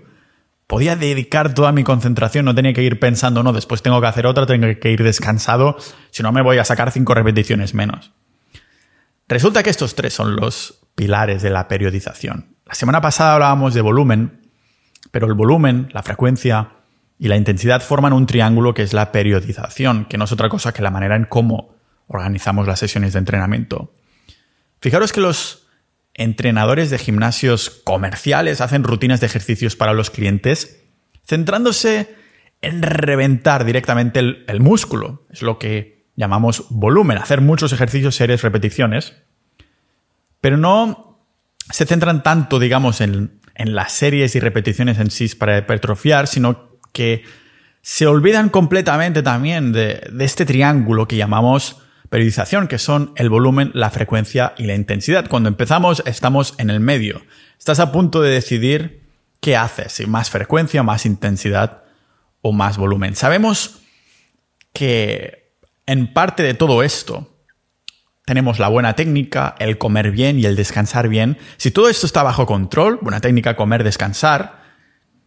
podía 0.68 0.96
dedicar 0.96 1.54
toda 1.54 1.72
mi 1.72 1.84
concentración, 1.84 2.46
no 2.46 2.56
tenía 2.56 2.74
que 2.74 2.84
ir 2.84 3.00
pensando, 3.00 3.44
no, 3.44 3.54
después 3.54 3.82
tengo 3.82 4.00
que 4.02 4.08
hacer 4.08 4.26
otra, 4.26 4.46
tengo 4.46 4.68
que 4.80 4.92
ir 4.92 5.04
descansado, 5.04 5.78
si 6.12 6.24
no 6.24 6.32
me 6.32 6.42
voy 6.42 6.58
a 6.58 6.66
sacar 6.66 6.92
cinco 6.92 7.14
repeticiones 7.14 7.74
menos. 7.74 8.12
Resulta 9.28 9.64
que 9.64 9.70
estos 9.70 9.96
tres 9.96 10.14
son 10.14 10.36
los 10.36 10.80
pilares 10.96 11.42
de 11.42 11.50
la 11.50 11.68
periodización. 11.68 12.56
La 12.66 12.76
semana 12.76 13.02
pasada 13.02 13.34
hablábamos 13.34 13.74
de 13.74 13.82
volumen, 13.82 14.42
pero 15.12 15.28
el 15.28 15.34
volumen, 15.34 15.90
la 15.94 16.04
frecuencia 16.04 16.72
y 17.20 17.28
la 17.28 17.38
intensidad 17.38 17.82
forman 17.82 18.14
un 18.14 18.26
triángulo 18.26 18.74
que 18.74 18.84
es 18.84 18.94
la 18.94 19.12
periodización, 19.12 20.06
que 20.06 20.18
no 20.18 20.26
es 20.26 20.32
otra 20.32 20.50
cosa 20.50 20.74
que 20.74 20.82
la 20.82 20.92
manera 20.92 21.16
en 21.16 21.26
cómo 21.26 21.76
organizamos 22.08 22.68
las 22.68 22.80
sesiones 22.80 23.14
de 23.14 23.20
entrenamiento. 23.20 23.94
Fijaros 24.82 25.14
que 25.14 25.22
los 25.22 25.63
entrenadores 26.14 26.90
de 26.90 26.98
gimnasios 26.98 27.70
comerciales 27.70 28.62
hacen 28.62 28.84
rutinas 28.84 29.20
de 29.20 29.28
ejercicios 29.28 29.76
para 29.76 29.94
los 29.94 30.10
clientes, 30.10 30.84
centrándose 31.26 32.16
en 32.62 32.82
reventar 32.82 33.66
directamente 33.66 34.20
el, 34.20 34.60
músculo. 34.60 35.26
Es 35.30 35.42
lo 35.42 35.60
que 35.60 36.08
llamamos 36.16 36.66
volumen, 36.70 37.18
hacer 37.18 37.42
muchos 37.42 37.74
ejercicios, 37.74 38.16
series, 38.16 38.42
repeticiones. 38.42 39.16
Pero 40.40 40.58
no 40.58 41.28
se 41.72 41.86
centran 41.86 42.24
tanto, 42.24 42.60
digamos, 42.60 43.02
en, 43.02 43.42
las 43.56 43.92
series 43.92 44.36
y 44.36 44.40
repeticiones 44.40 44.98
en 45.00 45.12
sí 45.12 45.28
para 45.36 45.58
hipertrofiar, 45.60 46.28
sino 46.28 46.80
que 46.92 47.24
se 47.82 48.08
olvidan 48.08 48.50
completamente 48.50 49.22
también 49.22 49.72
de, 49.74 50.08
de 50.12 50.26
este 50.26 50.46
triángulo 50.46 51.08
que 51.08 51.18
llamamos 51.18 51.83
periodización, 52.14 52.68
que 52.68 52.78
son 52.78 53.12
el 53.16 53.28
volumen, 53.28 53.72
la 53.74 53.90
frecuencia 53.90 54.54
y 54.56 54.66
la 54.66 54.76
intensidad. 54.76 55.28
Cuando 55.28 55.50
empezamos 55.50 56.04
estamos 56.06 56.54
en 56.60 56.70
el 56.70 56.80
medio. 56.80 57.24
Estás 57.58 57.80
a 57.80 57.92
punto 57.92 58.22
de 58.22 58.30
decidir 58.30 59.02
qué 59.42 59.58
haces, 59.58 59.94
si 59.94 60.06
más 60.06 60.30
frecuencia, 60.30 60.84
más 60.84 61.08
intensidad 61.08 61.86
o 62.44 62.52
más 62.52 62.78
volumen. 62.78 63.16
Sabemos 63.16 63.80
que 64.74 65.56
en 65.88 66.14
parte 66.14 66.44
de 66.44 66.54
todo 66.54 66.84
esto 66.84 67.36
tenemos 68.28 68.60
la 68.60 68.68
buena 68.68 68.96
técnica, 68.96 69.56
el 69.58 69.80
comer 69.80 70.12
bien 70.12 70.38
y 70.38 70.46
el 70.46 70.56
descansar 70.56 71.08
bien. 71.08 71.40
Si 71.58 71.72
todo 71.72 71.90
esto 71.90 72.06
está 72.06 72.22
bajo 72.22 72.46
control, 72.46 73.00
buena 73.02 73.22
técnica, 73.22 73.56
comer, 73.56 73.84
descansar, 73.84 74.62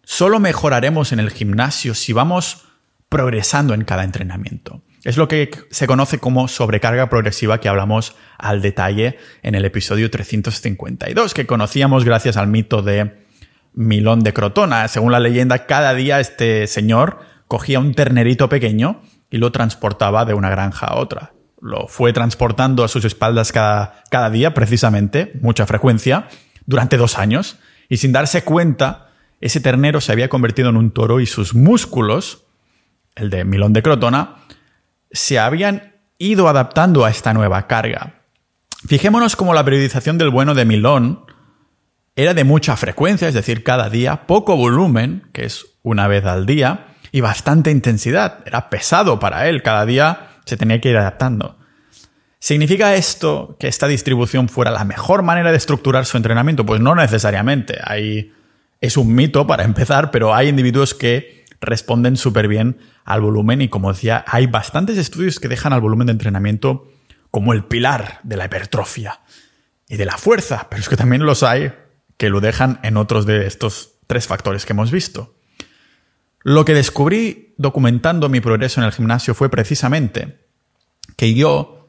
solo 0.05 0.39
mejoraremos 0.39 1.11
en 1.11 1.19
el 1.19 1.31
gimnasio 1.31 1.97
si 1.97 2.13
vamos 2.13 2.63
progresando 3.09 3.75
en 3.75 3.83
cada 3.83 4.05
entrenamiento. 4.05 4.85
Es 5.05 5.17
lo 5.17 5.29
que 5.29 5.51
se 5.71 5.87
conoce 5.87 6.19
como 6.19 6.49
sobrecarga 6.49 7.09
progresiva 7.09 7.61
que 7.61 7.69
hablamos 7.69 8.17
al 8.39 8.63
detalle 8.63 9.19
en 9.43 9.55
el 9.55 9.65
episodio 9.65 10.11
352, 10.11 11.35
que 11.35 11.47
conocíamos 11.47 12.05
gracias 12.05 12.37
al 12.37 12.49
mito 12.49 12.83
de 12.83 13.25
Milón 13.73 14.21
de 14.21 14.33
Crotona. 14.33 14.89
Según 14.89 15.13
la 15.13 15.21
leyenda, 15.21 15.67
cada 15.67 15.95
día 15.95 16.19
este 16.19 16.67
señor 16.67 17.21
cogía 17.47 17.79
un 17.79 17.95
ternerito 17.95 18.49
pequeño 18.49 19.03
y 19.31 19.39
lo 19.39 19.53
transportaba 19.53 20.25
de 20.25 20.35
una 20.35 20.51
granja 20.51 20.87
a 20.87 20.97
otra. 20.97 21.33
Lo 21.61 21.87
fue 21.87 22.13
transportando 22.13 22.85
a 22.85 22.89
sus 22.89 23.05
espaldas 23.05 23.53
cada, 23.53 24.03
cada 24.11 24.31
día, 24.31 24.55
precisamente, 24.55 25.33
mucha 25.41 25.67
frecuencia, 25.67 26.29
durante 26.67 26.97
dos 26.97 27.19
años, 27.19 27.59
y 27.89 27.99
sin 27.99 28.13
darse 28.13 28.45
cuenta, 28.45 29.11
ese 29.41 29.61
ternero 29.61 30.01
se 30.01 30.13
había 30.13 30.29
convertido 30.29 30.71
en 30.71 30.77
un 30.77 30.91
toro 30.91 31.21
y 31.21 31.27
sus 31.27 31.55
músculos, 31.55 32.45
el 33.15 33.31
de 33.31 33.45
Milón 33.45 33.73
de 33.73 33.83
Crotona, 33.83 34.37
se 35.17 35.39
habían 35.39 35.95
ido 36.19 36.49
adaptando 36.49 37.05
a 37.05 37.11
esta 37.11 37.35
nueva 37.35 37.67
carga. 37.67 38.23
Fijémonos 38.87 39.37
cómo 39.37 39.55
la 39.55 39.65
periodización 39.65 40.19
del 40.19 40.31
bueno 40.31 40.55
de 40.55 40.65
Milón 40.65 41.25
era 42.15 42.35
de 42.35 42.45
mucha 42.45 42.77
frecuencia, 42.77 43.29
es 43.29 43.35
decir, 43.35 43.63
cada 43.63 43.91
día, 43.91 44.27
poco 44.27 44.57
volumen, 44.57 45.29
que 45.33 45.45
es 45.45 45.67
una 45.83 46.09
vez 46.09 46.25
al 46.25 46.47
día, 46.47 46.87
y 47.13 47.21
bastante 47.21 47.71
intensidad. 47.71 48.41
Era 48.47 48.71
pesado 48.71 49.19
para 49.19 49.49
él, 49.49 49.63
cada 49.63 49.85
día 49.85 50.29
se 50.45 50.57
tenía 50.57 50.81
que 50.81 50.91
ir 50.91 50.97
adaptando. 50.97 51.59
¿Significa 52.39 52.95
esto 52.95 53.57
que 53.59 53.69
esta 53.69 53.89
distribución 53.89 54.49
fuera 54.49 54.71
la 54.71 54.85
mejor 54.85 55.23
manera 55.23 55.51
de 55.51 55.57
estructurar 55.57 56.07
su 56.07 56.17
entrenamiento? 56.17 56.65
Pues 56.65 56.81
no 56.81 56.95
necesariamente. 56.95 57.79
Es 58.81 58.97
un 58.97 59.15
mito 59.15 59.47
para 59.47 59.65
empezar, 59.65 60.11
pero 60.11 60.35
hay 60.35 60.49
individuos 60.49 60.95
que 60.95 61.45
responden 61.61 62.17
súper 62.17 62.49
bien 62.49 62.79
al 63.07 63.21
volumen 63.21 63.63
y 63.63 63.69
como 63.69 63.93
decía, 63.93 64.25
hay 64.27 64.47
bastantes 64.47 64.99
estudios 64.99 65.39
que 65.39 65.49
dejan 65.49 65.73
al 65.73 65.81
volumen 65.81 66.09
de 66.09 66.13
entrenamiento 66.13 66.91
como 67.31 67.53
el 67.53 67.65
pilar 67.65 68.21
de 68.25 68.37
la 68.37 68.47
hipertrofia 68.47 69.21
y 69.89 69.97
de 69.97 70.05
la 70.05 70.19
fuerza, 70.19 70.67
pero 70.69 70.83
es 70.83 70.89
que 70.89 70.97
también 70.97 71.25
los 71.25 71.45
hay 71.45 71.73
que 72.17 72.29
lo 72.31 72.41
dejan 72.41 72.81
en 72.83 72.97
otros 72.97 73.25
de 73.25 73.47
estos 73.47 73.93
tres 74.09 74.27
factores 74.27 74.67
que 74.67 74.73
hemos 74.73 74.91
visto. 74.91 75.37
Lo 76.43 76.65
que 76.65 76.75
descubrí 76.75 77.55
documentando 77.59 78.29
mi 78.29 78.41
progreso 78.41 78.81
en 78.81 78.87
el 78.87 78.93
gimnasio 78.93 79.35
fue 79.35 79.51
precisamente 79.51 80.45
que 81.17 81.35
yo 81.35 81.89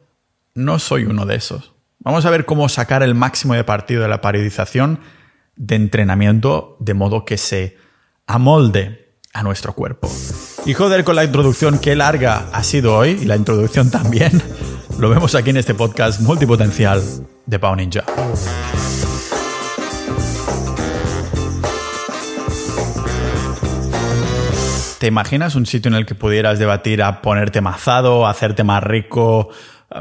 no 0.53 0.77
soy 0.77 1.05
uno 1.05 1.25
de 1.25 1.35
esos. 1.35 1.73
Vamos 1.99 2.25
a 2.25 2.29
ver 2.29 2.45
cómo 2.45 2.69
sacar 2.69 3.01
el 3.01 3.15
máximo 3.15 3.55
de 3.55 3.63
partido 3.63 4.03
de 4.03 4.07
la 4.07 4.21
periodización 4.21 4.99
de 5.55 5.75
entrenamiento 5.75 6.77
de 6.79 6.93
modo 6.93 7.25
que 7.25 7.37
se 7.37 7.77
amolde 8.27 9.06
a 9.37 9.43
nuestro 9.43 9.73
cuerpo. 9.73 10.09
Y 10.65 10.73
joder 10.73 11.03
con 11.03 11.15
la 11.15 11.23
introducción, 11.23 11.77
qué 11.77 11.95
larga 11.95 12.47
ha 12.51 12.63
sido 12.63 12.95
hoy, 12.95 13.19
y 13.21 13.25
la 13.25 13.35
introducción 13.35 13.91
también, 13.91 14.41
lo 14.99 15.09
vemos 15.09 15.35
aquí 15.35 15.51
en 15.51 15.57
este 15.57 15.75
podcast 15.75 16.21
multipotencial 16.21 17.03
de 17.45 17.59
Pau 17.59 17.75
Ninja. 17.75 18.03
¿Te 24.97 25.05
imaginas 25.05 25.53
un 25.53 25.67
sitio 25.67 25.89
en 25.89 25.95
el 25.95 26.07
que 26.07 26.15
pudieras 26.15 26.57
debatir 26.57 27.03
a 27.03 27.21
ponerte 27.21 27.61
mazado, 27.61 28.25
hacerte 28.25 28.63
más 28.63 28.83
rico, 28.83 29.49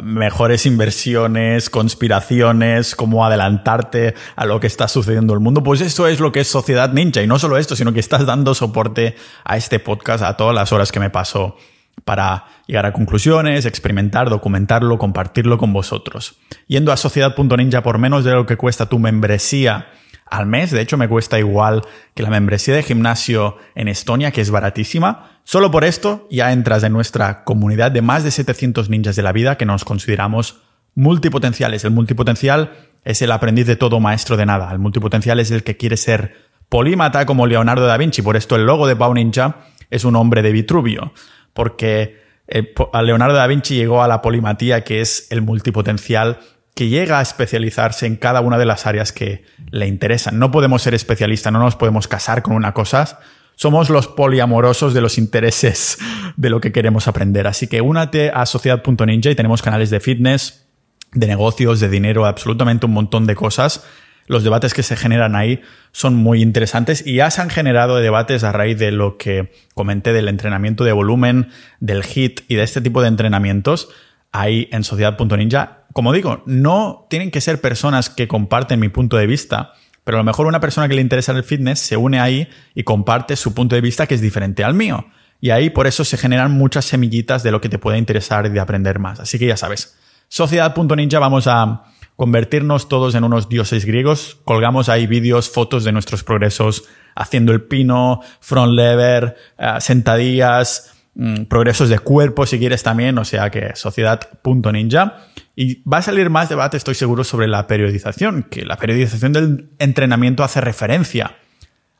mejores 0.03 0.67
inversiones, 0.67 1.71
conspiraciones, 1.71 2.97
cómo 2.97 3.25
adelantarte 3.25 4.15
a 4.35 4.47
lo 4.47 4.61
que 4.61 4.67
está 4.67 4.89
sucediendo 4.89 5.33
en 5.33 5.39
el 5.39 5.45
mundo? 5.45 5.63
Pues 5.63 5.81
eso 5.81 6.07
es 6.07 6.21
lo 6.21 6.33
que 6.33 6.41
es 6.41 6.49
Sociedad 6.49 6.93
Ninja. 6.93 7.23
Y 7.23 7.27
no 7.27 7.39
solo 7.39 7.57
esto, 7.59 7.77
sino 7.77 7.93
que 7.93 8.01
estás 8.01 8.27
dando 8.27 8.55
soporte 8.55 9.17
a 9.45 9.57
este 9.57 9.79
podcast, 9.79 10.23
a 10.25 10.37
todas 10.37 10.55
las 10.55 10.73
horas 10.73 10.93
que 10.93 11.01
me 11.01 11.11
paso 11.11 11.57
para 12.05 12.47
llegar 12.67 12.87
a 12.87 12.93
conclusiones, 12.93 13.65
experimentar, 13.65 14.29
documentarlo, 14.29 14.99
compartirlo 14.99 15.59
con 15.59 15.73
vosotros. 15.73 16.37
Yendo 16.67 16.93
a 16.93 16.97
sociedad.ninja 16.97 17.83
por 17.83 17.99
menos 17.99 18.25
de 18.25 18.33
lo 18.33 18.47
que 18.47 18.57
cuesta 18.57 18.87
tu 18.87 18.99
membresía 18.99 19.89
al 20.27 20.47
mes. 20.47 20.71
De 20.71 20.81
hecho, 20.81 20.97
me 20.97 21.09
cuesta 21.09 21.39
igual 21.39 21.83
que 22.15 22.23
la 22.23 22.31
membresía 22.31 22.75
de 22.75 22.83
gimnasio 22.83 23.57
en 23.75 23.89
Estonia, 23.89 24.33
que 24.33 24.41
es 24.41 24.51
baratísima. 24.51 25.41
Solo 25.45 25.71
por 25.71 25.85
esto 25.85 26.27
ya 26.31 26.53
entras 26.53 26.83
en 26.83 26.93
nuestra 26.93 27.45
comunidad 27.45 27.93
de 27.93 28.03
más 28.03 28.25
de 28.25 28.31
700 28.31 28.91
ninjas 28.91 29.17
de 29.17 29.23
la 29.23 29.33
vida 29.33 29.57
que 29.57 29.67
nos 29.67 29.85
consideramos 29.85 30.63
multipotenciales. 30.95 31.85
El 31.85 31.93
multipotencial 31.93 32.73
es 33.05 33.23
el 33.23 33.31
aprendiz 33.31 33.67
de 33.67 33.77
todo 33.77 34.01
maestro 34.01 34.37
de 34.37 34.47
nada. 34.47 34.73
El 34.73 34.81
multipotencial 34.81 35.39
es 35.39 35.51
el 35.53 35.63
que 35.63 35.77
quiere 35.77 35.97
ser 35.97 36.35
polímata 36.69 37.25
como 37.27 37.47
Leonardo 37.47 37.87
da 37.87 37.97
Vinci. 37.97 38.23
Por 38.23 38.37
esto 38.37 38.57
el 38.57 38.67
logo 38.67 38.89
de 38.89 38.97
Pau 38.97 39.15
Ninja 39.15 39.57
es 39.91 40.05
un 40.05 40.17
hombre 40.17 40.43
de 40.43 40.51
Vitruvio. 40.51 41.13
Porque 41.53 42.21
eh, 42.49 42.75
Leonardo 43.03 43.37
da 43.37 43.47
Vinci 43.47 43.77
llegó 43.77 44.03
a 44.03 44.09
la 44.09 44.23
polimatía, 44.23 44.83
que 44.83 45.01
es 45.01 45.29
el 45.31 45.43
multipotencial 45.43 46.41
que 46.77 46.89
llega 46.91 47.19
a 47.19 47.23
especializarse 47.23 48.05
en 48.05 48.17
cada 48.17 48.43
una 48.43 48.59
de 48.59 48.67
las 48.67 48.87
áreas 48.87 49.11
que 49.11 49.45
le 49.71 49.87
interesan. 49.87 50.39
No 50.39 50.51
podemos 50.51 50.83
ser 50.83 50.93
especialistas, 50.93 51.51
no 51.51 51.59
nos 51.59 51.75
podemos 51.75 52.07
casar 52.07 52.43
con 52.43 52.55
una 52.55 52.75
cosa. 52.75 53.19
Somos 53.55 53.89
los 53.89 54.09
poliamorosos 54.09 54.93
de 54.93 55.01
los 55.01 55.17
intereses 55.17 55.97
de 56.37 56.51
lo 56.51 56.61
que 56.61 56.73
queremos 56.73 57.09
aprender. 57.09 57.47
Así 57.47 57.67
que 57.67 57.81
únate 57.81 58.29
a 58.29 58.45
sociedad.ninja 58.45 59.31
y 59.31 59.35
tenemos 59.35 59.63
canales 59.63 59.89
de 59.89 60.01
fitness, 60.01 60.67
de 61.13 61.27
negocios, 61.27 61.81
de 61.81 61.89
dinero, 61.89 62.27
absolutamente 62.27 62.85
un 62.85 62.93
montón 62.93 63.27
de 63.27 63.37
cosas. 63.37 63.87
Los 64.27 64.45
debates 64.45 64.75
que 64.75 64.83
se 64.83 64.97
generan 64.97 65.35
ahí 65.35 65.63
son 65.93 66.15
muy 66.15 66.43
interesantes 66.43 67.07
y 67.07 67.15
ya 67.15 67.31
se 67.31 67.41
han 67.41 67.49
generado 67.49 67.97
debates 67.97 68.45
a 68.45 68.53
raíz 68.53 68.79
de 68.79 68.93
lo 68.93 69.17
que 69.17 69.51
comenté 69.73 70.13
del 70.13 70.29
entrenamiento 70.29 70.85
de 70.85 70.93
volumen, 70.93 71.49
del 71.81 72.05
HIT 72.05 72.43
y 72.49 72.57
de 72.57 72.65
este 72.65 72.83
tipo 72.83 73.01
de 73.01 73.09
entrenamientos 73.09 73.89
ahí 74.31 74.69
en 74.73 74.85
sociedad.ninja. 74.85 75.86
Como 75.97 76.13
digo, 76.13 76.43
no 76.45 77.07
tienen 77.09 77.31
que 77.31 77.41
ser 77.41 77.63
personas 77.63 78.11
que 78.11 78.29
comparten 78.29 78.79
mi 78.79 78.91
punto 78.91 79.17
de 79.17 79.27
vista, 79.27 79.73
pero 80.05 80.19
a 80.19 80.21
lo 80.21 80.25
mejor 80.25 80.47
una 80.47 80.61
persona 80.61 80.89
que 80.89 80.95
le 80.95 81.01
interesa 81.01 81.33
el 81.33 81.43
fitness 81.43 81.79
se 81.79 81.97
une 81.97 82.21
ahí 82.21 82.51
y 82.75 82.83
comparte 82.83 83.35
su 83.35 83.55
punto 83.55 83.77
de 83.77 83.81
vista 83.81 84.07
que 84.07 84.15
es 84.15 84.21
diferente 84.21 84.63
al 84.63 84.75
mío. 84.75 85.07
Y 85.41 85.49
ahí 85.49 85.71
por 85.71 85.87
eso 85.87 86.05
se 86.05 86.19
generan 86.19 86.53
muchas 86.53 86.85
semillitas 86.85 87.43
de 87.43 87.51
lo 87.51 87.63
que 87.63 87.71
te 87.71 87.79
puede 87.79 87.97
interesar 87.97 88.45
y 88.45 88.51
de 88.51 88.61
aprender 88.61 88.99
más. 88.99 89.21
Así 89.21 89.39
que 89.39 89.47
ya 89.47 89.57
sabes, 89.57 89.97
sociedad.ninja 90.29 91.19
vamos 91.19 91.47
a 91.47 91.85
convertirnos 92.15 92.91
todos 92.91 93.15
en 93.15 93.25
unos 93.25 93.49
dioses 93.49 93.87
griegos. 93.87 94.37
Colgamos 94.45 94.91
ahí 94.91 95.07
vídeos, 95.07 95.49
fotos 95.49 95.83
de 95.83 95.93
nuestros 95.93 96.23
progresos 96.23 96.85
haciendo 97.15 97.53
el 97.53 97.63
pino, 97.63 98.21
front 98.41 98.75
lever, 98.75 99.35
eh, 99.57 99.77
sentadillas, 99.79 100.95
Mm, 101.19 101.45
progresos 101.45 101.89
de 101.89 101.99
cuerpo 101.99 102.45
si 102.45 102.59
quieres 102.59 102.83
también, 102.83 103.17
o 103.17 103.25
sea 103.25 103.51
que 103.51 103.75
sociedad.ninja. 103.75 105.17
Y 105.59 105.83
va 105.89 105.99
a 105.99 106.03
salir 106.03 106.29
más 106.29 106.51
debate, 106.51 106.77
estoy 106.77 106.95
seguro, 106.95 107.25
sobre 107.25 107.49
la 107.49 107.67
periodización, 107.67 108.43
que 108.43 108.67
la 108.67 108.77
periodización 108.77 109.33
del 109.33 109.71
entrenamiento 109.79 110.45
hace 110.45 110.61
referencia 110.61 111.39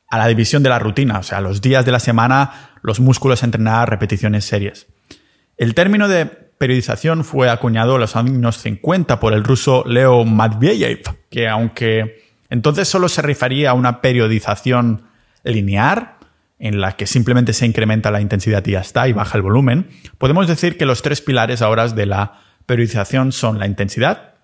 a 0.09 0.17
la 0.19 0.27
división 0.27 0.61
de 0.61 0.69
la 0.69 0.77
rutina, 0.77 1.17
o 1.17 1.23
sea, 1.23 1.41
los 1.41 1.59
días 1.59 1.83
de 1.83 1.91
la 1.91 1.99
semana, 1.99 2.69
los 2.83 2.99
músculos 2.99 3.41
entrenar, 3.41 3.89
repeticiones 3.89 4.45
series. 4.45 4.85
El 5.57 5.73
término 5.73 6.07
de 6.07 6.27
periodización 6.27 7.23
fue 7.23 7.49
acuñado 7.49 7.95
en 7.95 8.01
los 8.01 8.15
años 8.15 8.59
50 8.59 9.19
por 9.19 9.33
el 9.33 9.43
ruso 9.43 9.83
Leo 9.87 10.23
Matveyev, 10.23 11.01
que 11.29 11.47
aunque 11.47 12.23
entonces 12.51 12.87
solo 12.87 13.09
se 13.09 13.23
refería 13.23 13.71
a 13.71 13.73
una 13.73 14.01
periodización 14.01 15.07
lineal, 15.43 16.13
en 16.59 16.79
la 16.79 16.93
que 16.93 17.05
simplemente 17.05 17.53
se 17.53 17.65
incrementa 17.65 18.11
la 18.11 18.21
intensidad 18.21 18.65
y 18.65 18.71
ya 18.71 18.81
está, 18.81 19.07
y 19.07 19.13
baja 19.13 19.37
el 19.37 19.43
volumen, 19.43 19.89
podemos 20.17 20.47
decir 20.47 20.77
que 20.77 20.85
los 20.85 21.01
tres 21.01 21.21
pilares 21.21 21.61
ahora 21.61 21.87
de 21.87 22.05
la 22.05 22.41
periodización 22.67 23.31
son 23.31 23.57
la 23.57 23.65
intensidad, 23.65 24.35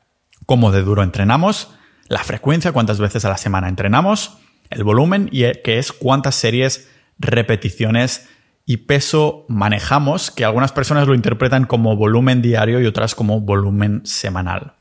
cómo 0.48 0.72
de 0.72 0.82
duro 0.82 1.04
entrenamos, 1.04 1.76
la 2.08 2.24
frecuencia, 2.24 2.72
cuántas 2.72 3.00
veces 3.00 3.24
a 3.26 3.30
la 3.30 3.38
semana 3.38 3.70
entrenamos, 3.70 4.40
el 4.72 4.84
volumen, 4.84 5.30
y 5.32 5.44
que 5.64 5.78
es 5.78 5.92
cuántas 5.92 6.34
series, 6.34 6.90
repeticiones 7.20 8.28
y 8.66 8.78
peso 8.78 9.46
manejamos, 9.50 10.32
que 10.32 10.46
algunas 10.46 10.72
personas 10.72 11.08
lo 11.08 11.14
interpretan 11.14 11.66
como 11.66 11.96
volumen 11.96 12.42
diario 12.42 12.82
y 12.82 12.86
otras 12.86 13.14
como 13.14 13.42
volumen 13.42 14.02
semanal. 14.06 14.74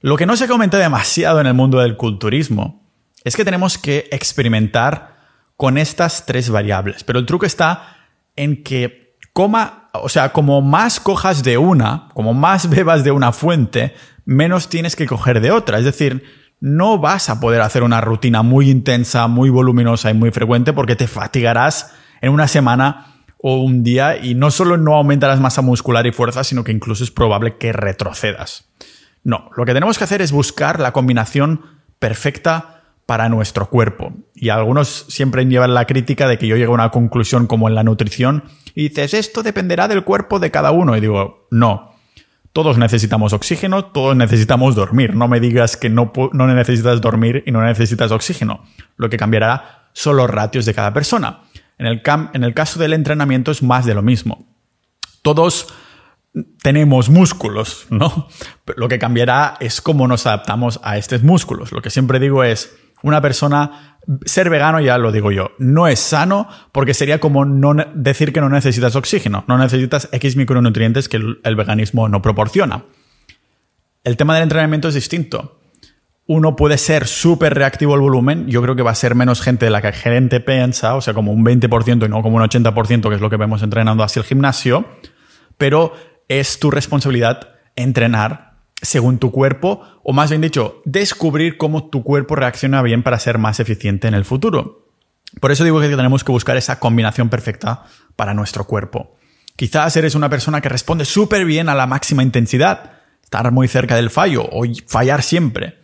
Lo 0.00 0.16
que 0.16 0.26
no 0.26 0.36
se 0.36 0.46
comenta 0.46 0.78
demasiado 0.78 1.40
en 1.40 1.46
el 1.46 1.54
mundo 1.54 1.80
del 1.80 1.96
culturismo 1.96 2.86
es 3.24 3.34
que 3.34 3.44
tenemos 3.44 3.78
que 3.78 4.08
experimentar 4.12 5.16
con 5.56 5.76
estas 5.76 6.24
tres 6.24 6.50
variables. 6.50 7.02
Pero 7.02 7.18
el 7.18 7.26
truco 7.26 7.46
está 7.46 7.96
en 8.36 8.62
que 8.62 9.16
coma, 9.32 9.87
o 10.02 10.08
sea, 10.08 10.32
como 10.32 10.60
más 10.62 11.00
cojas 11.00 11.42
de 11.42 11.58
una, 11.58 12.08
como 12.14 12.34
más 12.34 12.68
bebas 12.68 13.04
de 13.04 13.10
una 13.10 13.32
fuente, 13.32 13.94
menos 14.24 14.68
tienes 14.68 14.96
que 14.96 15.06
coger 15.06 15.40
de 15.40 15.50
otra. 15.50 15.78
Es 15.78 15.84
decir, 15.84 16.24
no 16.60 16.98
vas 16.98 17.30
a 17.30 17.40
poder 17.40 17.60
hacer 17.60 17.82
una 17.82 18.00
rutina 18.00 18.42
muy 18.42 18.70
intensa, 18.70 19.26
muy 19.26 19.50
voluminosa 19.50 20.10
y 20.10 20.14
muy 20.14 20.30
frecuente 20.30 20.72
porque 20.72 20.96
te 20.96 21.06
fatigarás 21.06 21.94
en 22.20 22.32
una 22.32 22.48
semana 22.48 23.22
o 23.40 23.62
un 23.62 23.84
día 23.84 24.16
y 24.16 24.34
no 24.34 24.50
solo 24.50 24.76
no 24.76 24.96
aumentarás 24.96 25.40
masa 25.40 25.62
muscular 25.62 26.06
y 26.06 26.12
fuerza, 26.12 26.42
sino 26.42 26.64
que 26.64 26.72
incluso 26.72 27.04
es 27.04 27.10
probable 27.10 27.56
que 27.56 27.72
retrocedas. 27.72 28.68
No, 29.22 29.50
lo 29.56 29.64
que 29.64 29.74
tenemos 29.74 29.98
que 29.98 30.04
hacer 30.04 30.22
es 30.22 30.32
buscar 30.32 30.80
la 30.80 30.92
combinación 30.92 31.62
perfecta 31.98 32.77
para 33.08 33.30
nuestro 33.30 33.70
cuerpo. 33.70 34.12
Y 34.34 34.50
algunos 34.50 35.06
siempre 35.08 35.46
llevan 35.46 35.72
la 35.72 35.86
crítica 35.86 36.28
de 36.28 36.36
que 36.36 36.46
yo 36.46 36.58
llego 36.58 36.72
a 36.72 36.74
una 36.74 36.90
conclusión 36.90 37.46
como 37.46 37.66
en 37.66 37.74
la 37.74 37.82
nutrición 37.82 38.44
y 38.74 38.90
dices, 38.90 39.14
esto 39.14 39.42
dependerá 39.42 39.88
del 39.88 40.04
cuerpo 40.04 40.38
de 40.38 40.50
cada 40.50 40.72
uno. 40.72 40.94
Y 40.94 41.00
digo, 41.00 41.48
no. 41.50 41.94
Todos 42.52 42.76
necesitamos 42.76 43.32
oxígeno, 43.32 43.86
todos 43.86 44.14
necesitamos 44.14 44.74
dormir. 44.74 45.16
No 45.16 45.26
me 45.26 45.40
digas 45.40 45.78
que 45.78 45.88
no, 45.88 46.12
no 46.34 46.46
necesitas 46.48 47.00
dormir 47.00 47.42
y 47.46 47.50
no 47.50 47.62
necesitas 47.62 48.10
oxígeno. 48.12 48.62
Lo 48.98 49.08
que 49.08 49.16
cambiará 49.16 49.88
son 49.94 50.18
los 50.18 50.28
ratios 50.28 50.66
de 50.66 50.74
cada 50.74 50.92
persona. 50.92 51.44
En 51.78 51.86
el, 51.86 52.02
en 52.34 52.44
el 52.44 52.52
caso 52.52 52.78
del 52.78 52.92
entrenamiento 52.92 53.52
es 53.52 53.62
más 53.62 53.86
de 53.86 53.94
lo 53.94 54.02
mismo. 54.02 54.46
Todos 55.22 55.72
tenemos 56.62 57.08
músculos, 57.08 57.86
¿no? 57.88 58.28
lo 58.76 58.88
que 58.88 58.98
cambiará 58.98 59.56
es 59.60 59.80
cómo 59.80 60.06
nos 60.06 60.26
adaptamos 60.26 60.78
a 60.82 60.98
estos 60.98 61.22
músculos. 61.22 61.72
Lo 61.72 61.80
que 61.80 61.88
siempre 61.88 62.20
digo 62.20 62.44
es, 62.44 62.76
una 63.02 63.20
persona, 63.20 63.98
ser 64.24 64.50
vegano 64.50 64.80
ya 64.80 64.98
lo 64.98 65.12
digo 65.12 65.30
yo, 65.30 65.52
no 65.58 65.86
es 65.86 66.00
sano 66.00 66.48
porque 66.72 66.94
sería 66.94 67.20
como 67.20 67.44
no 67.44 67.74
decir 67.94 68.32
que 68.32 68.40
no 68.40 68.48
necesitas 68.48 68.96
oxígeno, 68.96 69.44
no 69.46 69.58
necesitas 69.58 70.08
X 70.12 70.36
micronutrientes 70.36 71.08
que 71.08 71.16
el, 71.16 71.56
veganismo 71.56 72.08
no 72.08 72.22
proporciona. 72.22 72.84
El 74.04 74.16
tema 74.16 74.34
del 74.34 74.44
entrenamiento 74.44 74.88
es 74.88 74.94
distinto. 74.94 75.60
Uno 76.26 76.56
puede 76.56 76.76
ser 76.76 77.06
súper 77.06 77.54
reactivo 77.54 77.94
al 77.94 78.00
volumen, 78.00 78.46
yo 78.48 78.60
creo 78.60 78.76
que 78.76 78.82
va 78.82 78.90
a 78.90 78.94
ser 78.94 79.14
menos 79.14 79.40
gente 79.40 79.64
de 79.64 79.70
la 79.70 79.80
que 79.80 79.92
gente 79.92 80.40
piensa, 80.40 80.94
o 80.94 81.00
sea, 81.00 81.14
como 81.14 81.32
un 81.32 81.44
20% 81.44 82.04
y 82.04 82.08
no 82.08 82.22
como 82.22 82.36
un 82.36 82.42
80%, 82.42 83.08
que 83.08 83.14
es 83.14 83.20
lo 83.20 83.30
que 83.30 83.36
vemos 83.36 83.62
entrenando 83.62 84.02
hacia 84.02 84.20
el 84.20 84.26
gimnasio, 84.26 84.86
pero 85.56 85.94
es 86.28 86.58
tu 86.58 86.70
responsabilidad 86.70 87.54
entrenar 87.76 88.47
según 88.80 89.18
tu 89.18 89.32
cuerpo, 89.32 89.82
o 90.02 90.12
más 90.12 90.30
bien 90.30 90.40
dicho, 90.40 90.82
descubrir 90.84 91.56
cómo 91.56 91.88
tu 91.88 92.02
cuerpo 92.02 92.36
reacciona 92.36 92.82
bien 92.82 93.02
para 93.02 93.18
ser 93.18 93.38
más 93.38 93.60
eficiente 93.60 94.08
en 94.08 94.14
el 94.14 94.24
futuro. 94.24 94.86
Por 95.40 95.52
eso 95.52 95.64
digo 95.64 95.80
que 95.80 95.88
tenemos 95.88 96.24
que 96.24 96.32
buscar 96.32 96.56
esa 96.56 96.78
combinación 96.78 97.28
perfecta 97.28 97.84
para 98.16 98.34
nuestro 98.34 98.64
cuerpo. 98.64 99.16
Quizás 99.56 99.96
eres 99.96 100.14
una 100.14 100.30
persona 100.30 100.60
que 100.60 100.68
responde 100.68 101.04
súper 101.04 101.44
bien 101.44 101.68
a 101.68 101.74
la 101.74 101.86
máxima 101.86 102.22
intensidad, 102.22 102.92
estar 103.22 103.50
muy 103.50 103.68
cerca 103.68 103.96
del 103.96 104.10
fallo 104.10 104.48
o 104.50 104.62
fallar 104.86 105.22
siempre. 105.22 105.78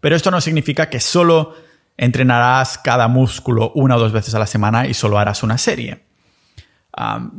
Pero 0.00 0.14
esto 0.14 0.30
no 0.30 0.40
significa 0.40 0.88
que 0.88 1.00
solo 1.00 1.54
entrenarás 1.96 2.78
cada 2.78 3.08
músculo 3.08 3.72
una 3.74 3.96
o 3.96 3.98
dos 3.98 4.12
veces 4.12 4.34
a 4.34 4.38
la 4.38 4.46
semana 4.46 4.86
y 4.86 4.94
solo 4.94 5.18
harás 5.18 5.42
una 5.42 5.58
serie. 5.58 6.05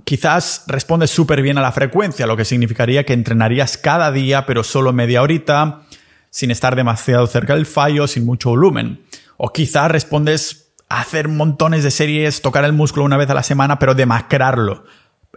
Quizás 0.03 0.63
respondes 0.67 1.09
súper 1.09 1.41
bien 1.41 1.57
a 1.57 1.61
la 1.61 1.71
frecuencia, 1.71 2.27
lo 2.27 2.37
que 2.37 2.45
significaría 2.45 3.05
que 3.05 3.13
entrenarías 3.13 3.77
cada 3.77 4.11
día, 4.11 4.45
pero 4.45 4.63
solo 4.63 4.93
media 4.93 5.21
horita, 5.21 5.81
sin 6.29 6.51
estar 6.51 6.75
demasiado 6.75 7.25
cerca 7.27 7.55
del 7.55 7.65
fallo, 7.65 8.07
sin 8.07 8.25
mucho 8.25 8.49
volumen. 8.49 9.01
O 9.37 9.51
quizás 9.51 9.89
respondes 9.89 10.73
a 10.89 11.01
hacer 11.01 11.27
montones 11.27 11.83
de 11.83 11.91
series, 11.91 12.41
tocar 12.41 12.65
el 12.65 12.73
músculo 12.73 13.05
una 13.05 13.17
vez 13.17 13.29
a 13.29 13.33
la 13.33 13.43
semana, 13.43 13.79
pero 13.79 13.95
demacrarlo. 13.95 14.85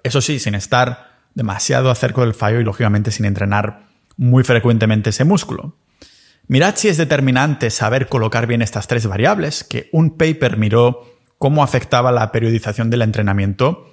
Eso 0.02 0.20
sí, 0.20 0.38
sin 0.38 0.54
estar 0.54 1.10
demasiado 1.34 1.94
cerca 1.94 2.20
del 2.20 2.34
fallo 2.34 2.60
y 2.60 2.64
lógicamente 2.64 3.10
sin 3.10 3.24
entrenar 3.24 3.86
muy 4.16 4.44
frecuentemente 4.44 5.10
ese 5.10 5.24
músculo. 5.24 5.76
Mirad 6.46 6.74
si 6.76 6.88
es 6.88 6.96
determinante 6.96 7.70
saber 7.70 8.08
colocar 8.08 8.46
bien 8.46 8.60
estas 8.60 8.86
tres 8.86 9.06
variables, 9.06 9.64
que 9.64 9.88
un 9.92 10.16
paper 10.16 10.58
miró 10.58 11.06
cómo 11.38 11.62
afectaba 11.62 12.12
la 12.12 12.32
periodización 12.32 12.90
del 12.90 13.02
entrenamiento 13.02 13.90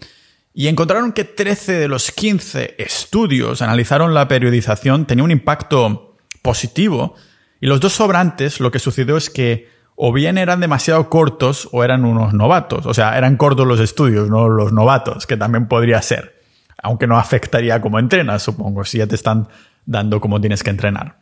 y 0.60 0.70
encontraron 0.70 1.12
que 1.12 1.24
13 1.24 1.74
de 1.74 1.88
los 1.88 2.12
15 2.12 2.78
estudios 2.80 3.62
analizaron 3.62 4.16
la 4.16 4.28
periodización 4.28 5.06
tenía 5.06 5.24
un 5.24 5.30
impacto 5.30 6.18
positivo 6.42 7.14
y 7.62 7.68
los 7.68 7.80
dos 7.80 7.94
sobrantes 7.94 8.60
lo 8.60 8.72
que 8.72 8.80
sucedió 8.80 9.18
es 9.18 9.30
que 9.30 9.70
o 9.96 10.12
bien 10.12 10.40
eran 10.40 10.60
demasiado 10.60 11.12
cortos 11.12 11.70
o 11.72 11.84
eran 11.84 12.06
unos 12.06 12.34
novatos. 12.34 12.88
O 12.88 12.96
sea, 12.96 13.20
eran 13.20 13.38
cortos 13.38 13.68
los 13.68 13.80
estudios, 13.80 14.32
no 14.32 14.50
los 14.50 14.74
novatos, 14.74 15.28
que 15.28 15.38
también 15.38 15.68
podría 15.68 16.02
ser. 16.02 16.42
Aunque 16.82 17.06
no 17.06 17.20
afectaría 17.20 17.80
como 17.80 18.00
entrenas, 18.00 18.42
supongo, 18.42 18.84
si 18.84 18.98
ya 18.98 19.06
te 19.06 19.14
están 19.14 19.50
dando 19.86 20.20
cómo 20.20 20.42
tienes 20.42 20.64
que 20.64 20.72
entrenar. 20.72 21.20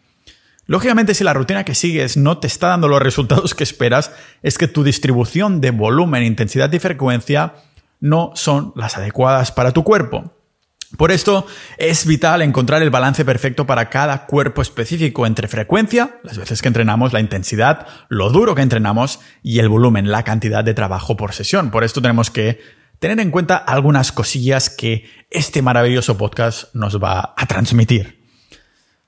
Lógicamente, 0.65 1.13
si 1.13 1.25
la 1.25 1.33
rutina 1.33 1.65
que 1.65 1.75
sigues 1.75 2.15
no 2.15 2.37
te 2.37 2.47
está 2.47 2.69
dando 2.69 2.87
los 2.87 3.01
resultados 3.01 3.53
que 3.53 3.65
esperas, 3.65 4.13
es 4.43 4.57
que 4.57 4.69
tu 4.69 4.85
distribución 4.85 5.59
de 5.59 5.71
volumen, 5.71 6.23
intensidad 6.23 6.71
y 6.71 6.79
frecuencia 6.79 7.55
no 8.05 8.31
son 8.35 8.71
las 8.75 8.97
adecuadas 8.97 9.51
para 9.51 9.71
tu 9.71 9.83
cuerpo. 9.83 10.31
Por 10.95 11.11
esto 11.11 11.47
es 11.77 12.05
vital 12.05 12.43
encontrar 12.43 12.83
el 12.83 12.91
balance 12.91 13.25
perfecto 13.25 13.65
para 13.65 13.89
cada 13.89 14.27
cuerpo 14.27 14.61
específico 14.61 15.25
entre 15.25 15.47
frecuencia, 15.47 16.19
las 16.23 16.37
veces 16.37 16.61
que 16.61 16.67
entrenamos, 16.67 17.13
la 17.13 17.19
intensidad, 17.19 17.87
lo 18.07 18.29
duro 18.29 18.53
que 18.53 18.61
entrenamos 18.61 19.19
y 19.41 19.57
el 19.57 19.69
volumen, 19.69 20.11
la 20.11 20.23
cantidad 20.23 20.63
de 20.63 20.75
trabajo 20.75 21.17
por 21.17 21.33
sesión. 21.33 21.71
Por 21.71 21.83
esto 21.83 21.99
tenemos 21.99 22.29
que 22.29 22.61
tener 22.99 23.19
en 23.19 23.31
cuenta 23.31 23.57
algunas 23.57 24.11
cosillas 24.11 24.69
que 24.69 25.09
este 25.31 25.63
maravilloso 25.63 26.15
podcast 26.15 26.73
nos 26.75 27.03
va 27.03 27.33
a 27.35 27.45
transmitir. 27.47 28.23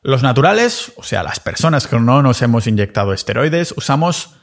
Los 0.01 0.23
naturales, 0.23 0.91
o 0.97 1.03
sea, 1.03 1.21
las 1.21 1.39
personas 1.39 1.85
que 1.85 1.99
no 1.99 2.23
nos 2.23 2.41
hemos 2.41 2.65
inyectado 2.65 3.13
esteroides, 3.13 3.75
usamos 3.77 4.37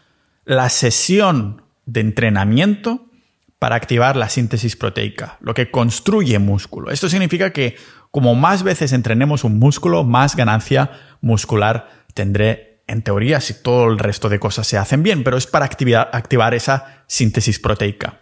la 0.45 0.69
sesión 0.71 1.65
de 1.87 2.01
entrenamiento 2.01 3.11
para 3.59 3.77
activar 3.77 4.17
la 4.17 4.29
síntesis 4.29 4.77
proteica, 4.77 5.39
lo 5.41 5.55
que 5.55 5.71
construye 5.71 6.39
músculo. 6.39 6.91
Esto 6.91 7.09
significa 7.09 7.53
que 7.53 7.77
como 8.11 8.35
más 8.35 8.63
veces 8.63 8.93
entrenemos 8.93 9.43
un 9.43 9.59
músculo, 9.59 10.05
más 10.05 10.37
ganancia 10.37 10.91
muscular 11.21 11.89
tendré 12.15 12.83
en 12.87 13.03
teoría 13.03 13.41
si 13.41 13.55
todo 13.55 13.87
el 13.87 13.99
resto 13.99 14.29
de 14.29 14.39
cosas 14.39 14.67
se 14.67 14.79
hacen 14.79 15.03
bien, 15.03 15.25
pero 15.25 15.37
es 15.37 15.47
para 15.47 15.65
activar, 15.65 16.55
esa 16.55 17.03
síntesis 17.07 17.59
proteica. 17.59 18.21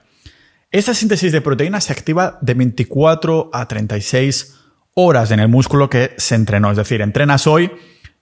Esta 0.71 0.95
síntesis 0.95 1.33
de 1.33 1.43
proteína 1.43 1.81
se 1.81 1.93
activa 1.93 2.39
de 2.41 2.55
24 2.55 3.51
a 3.53 3.69
36 3.69 4.55
horas 4.95 5.31
en 5.31 5.41
el 5.41 5.49
músculo 5.49 5.91
que 5.91 6.15
se 6.17 6.37
entrenó. 6.37 6.71
Es 6.71 6.79
decir, 6.79 7.03
entrenas 7.03 7.47
hoy 7.47 7.71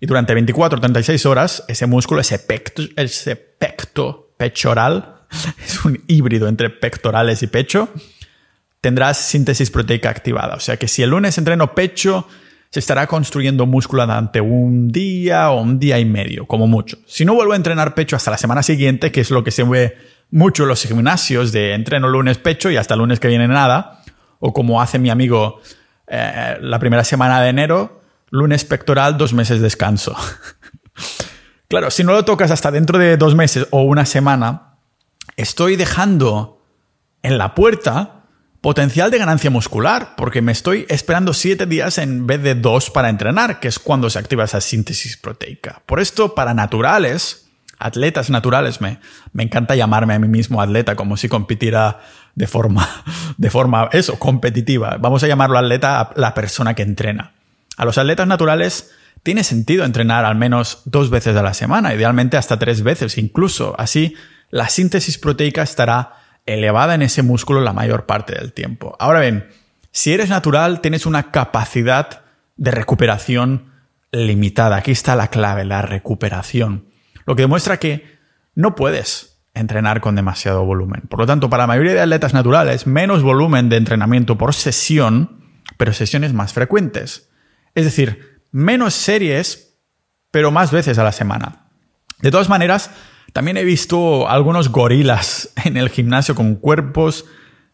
y 0.01 0.07
durante 0.07 0.35
24 0.35 0.79
o 0.79 0.81
36 0.81 1.27
horas 1.27 1.65
ese 1.69 1.87
músculo, 1.87 2.21
ese 2.21 2.41
pecto, 2.41 2.83
ese 2.97 3.37
pecto 3.37 4.35
pechoral, 4.37 5.20
es 5.65 5.85
un 5.85 6.03
híbrido 6.07 6.49
entre 6.49 6.71
pectorales 6.71 7.43
y 7.43 7.47
pecho, 7.47 7.89
tendrás 8.81 9.19
síntesis 9.19 9.71
proteica 9.71 10.11
activada. 10.11 10.55
O 10.55 10.61
sea 10.61 10.77
que 10.77 10.89
si 10.89 11.03
el 11.03 11.11
lunes 11.11 11.39
entreno 11.39 11.75
pecho, 11.75 12.27
se 12.71 12.79
estará 12.79 13.07
construyendo 13.07 13.67
músculo 13.67 14.07
durante 14.07 14.41
un 14.41 14.89
día 14.93 15.51
o 15.51 15.61
un 15.61 15.81
día 15.81 15.99
y 15.99 16.05
medio, 16.05 16.47
como 16.47 16.69
mucho. 16.69 16.99
Si 17.07 17.25
no 17.25 17.35
vuelvo 17.35 17.53
a 17.53 17.57
entrenar 17.57 17.95
pecho 17.95 18.17
hasta 18.17 18.31
la 18.31 18.39
semana 18.39 18.63
siguiente, 18.63 19.11
que 19.11 19.21
es 19.21 19.31
lo 19.31 19.43
que 19.43 19.51
se 19.51 19.65
ve 19.65 19.99
mucho 20.31 20.63
en 20.63 20.69
los 20.69 20.85
gimnasios 20.85 21.51
de 21.51 21.75
entreno 21.75 22.09
lunes 22.09 22.39
pecho 22.39 22.71
y 22.71 22.77
hasta 22.77 22.95
lunes 22.95 23.19
que 23.19 23.27
viene 23.27 23.49
nada, 23.49 24.03
o 24.39 24.53
como 24.53 24.81
hace 24.81 25.01
mi 25.01 25.11
amigo 25.11 25.61
eh, 26.07 26.59
la 26.61 26.79
primera 26.79 27.03
semana 27.03 27.41
de 27.43 27.49
enero, 27.49 28.03
lunes 28.31 28.65
pectoral, 28.65 29.19
dos 29.19 29.33
meses 29.33 29.59
de 29.59 29.65
descanso. 29.65 30.15
claro, 31.69 31.91
si 31.91 32.05
no 32.05 32.13
lo 32.13 32.25
tocas 32.25 32.53
hasta 32.53 32.71
dentro 32.71 32.99
de 32.99 33.17
dos 33.17 33.35
meses 33.35 33.67
o 33.71 33.83
una 33.83 34.07
semana, 34.07 34.70
estoy 35.37 35.77
dejando 35.77 36.63
en 37.23 37.39
la 37.39 37.55
puerta 37.55 38.21
potencial 38.61 39.11
de 39.11 39.19
ganancia 39.19 39.51
muscular, 39.51 40.15
porque 40.17 40.43
me 40.43 40.53
estoy 40.53 40.85
esperando 40.89 41.33
siete 41.33 41.67
días 41.67 41.99
en 41.99 42.27
vez 42.27 42.43
de 42.43 42.55
dos 42.55 42.91
para 42.91 43.09
entrenar, 43.09 43.61
que 43.61 43.69
es 43.69 43.79
cuando 43.79 44.11
se 44.11 44.19
activa 44.19 44.45
esa 44.45 44.61
síntesis 44.61 45.17
proteica. 45.17 45.83
Por 45.87 46.01
esto, 46.01 46.35
para 46.35 46.53
naturales, 46.53 47.49
atletas 47.79 48.29
naturales, 48.29 48.81
me, 48.81 49.01
me 49.33 49.43
encanta 49.43 49.77
llamarme 49.77 50.15
a 50.15 50.19
mí 50.19 50.29
mismo 50.29 50.61
atleta, 50.61 50.95
como 50.95 51.17
si 51.17 51.29
compitiera 51.29 52.01
de 52.35 52.47
forma, 52.47 52.87
de 53.39 53.51
forma, 53.51 53.89
eso, 53.93 54.19
competitiva. 54.19 54.99
Vamos 55.01 55.23
a 55.25 55.27
llamarlo 55.27 55.59
atleta 55.59 56.01
a 56.01 56.13
la 56.17 56.35
persona 56.35 56.75
que 56.75 56.83
entrena. 56.83 57.33
A 57.79 57.87
los 57.87 57.97
atletas 57.97 58.27
naturales 58.27 58.91
tiene 59.23 59.43
sentido 59.43 59.85
entrenar 59.85 60.27
al 60.27 60.37
menos 60.37 60.83
dos 60.85 61.09
veces 61.09 61.35
a 61.37 61.43
la 61.43 61.55
semana, 61.55 61.95
idealmente 61.95 62.37
hasta 62.37 62.59
tres 62.59 62.83
veces 62.83 63.17
incluso. 63.17 63.75
Así, 63.79 64.15
la 64.51 64.69
síntesis 64.69 65.19
proteica 65.19 65.63
estará 65.63 66.15
elevada 66.47 66.95
en 66.95 67.03
ese 67.03 67.23
músculo 67.23 67.61
la 67.61 67.73
mayor 67.73 68.07
parte 68.07 68.35
del 68.35 68.53
tiempo. 68.53 68.97
Ahora 68.99 69.21
bien, 69.21 69.49
si 69.93 70.13
eres 70.13 70.29
natural, 70.29 70.81
tienes 70.81 71.07
una 71.07 71.31
capacidad 71.31 72.23
de 72.57 72.71
recuperación 72.71 73.73
limitada. 74.13 74.77
Aquí 74.77 74.91
está 74.91 75.17
la 75.17 75.29
clave, 75.29 75.65
la 75.65 75.83
recuperación. 75.83 76.87
Lo 77.27 77.37
que 77.37 77.43
demuestra 77.43 77.79
que 77.79 78.19
no 78.55 78.75
puedes 78.75 79.41
entrenar 79.55 80.01
con 80.01 80.15
demasiado 80.15 80.65
volumen. 80.65 81.03
Por 81.09 81.21
lo 81.21 81.27
tanto, 81.27 81.51
para 81.51 81.65
la 81.65 81.69
mayoría 81.69 81.93
de 81.93 82.01
atletas 82.01 82.35
naturales, 82.35 82.87
menos 82.87 83.23
volumen 83.23 83.69
de 83.69 83.77
entrenamiento 83.77 84.39
por 84.39 84.55
sesión, 84.55 85.45
pero 85.77 85.93
sesiones 85.93 86.33
más 86.33 86.53
frecuentes. 86.53 87.31
Es 87.75 87.85
decir, 87.85 88.43
menos 88.53 88.95
series, 88.95 89.79
pero 90.31 90.51
más 90.51 90.71
veces 90.71 90.99
a 90.99 91.05
la 91.05 91.13
semana. 91.13 91.67
De 92.21 92.31
todas 92.31 92.49
maneras, 92.49 92.91
también 93.33 93.57
he 93.57 93.65
visto 93.65 94.29
algunos 94.29 94.71
gorilas 94.71 95.53
en 95.65 95.77
el 95.77 95.89
gimnasio 95.89 96.35
con 96.35 96.57
cuerpos. 96.57 97.27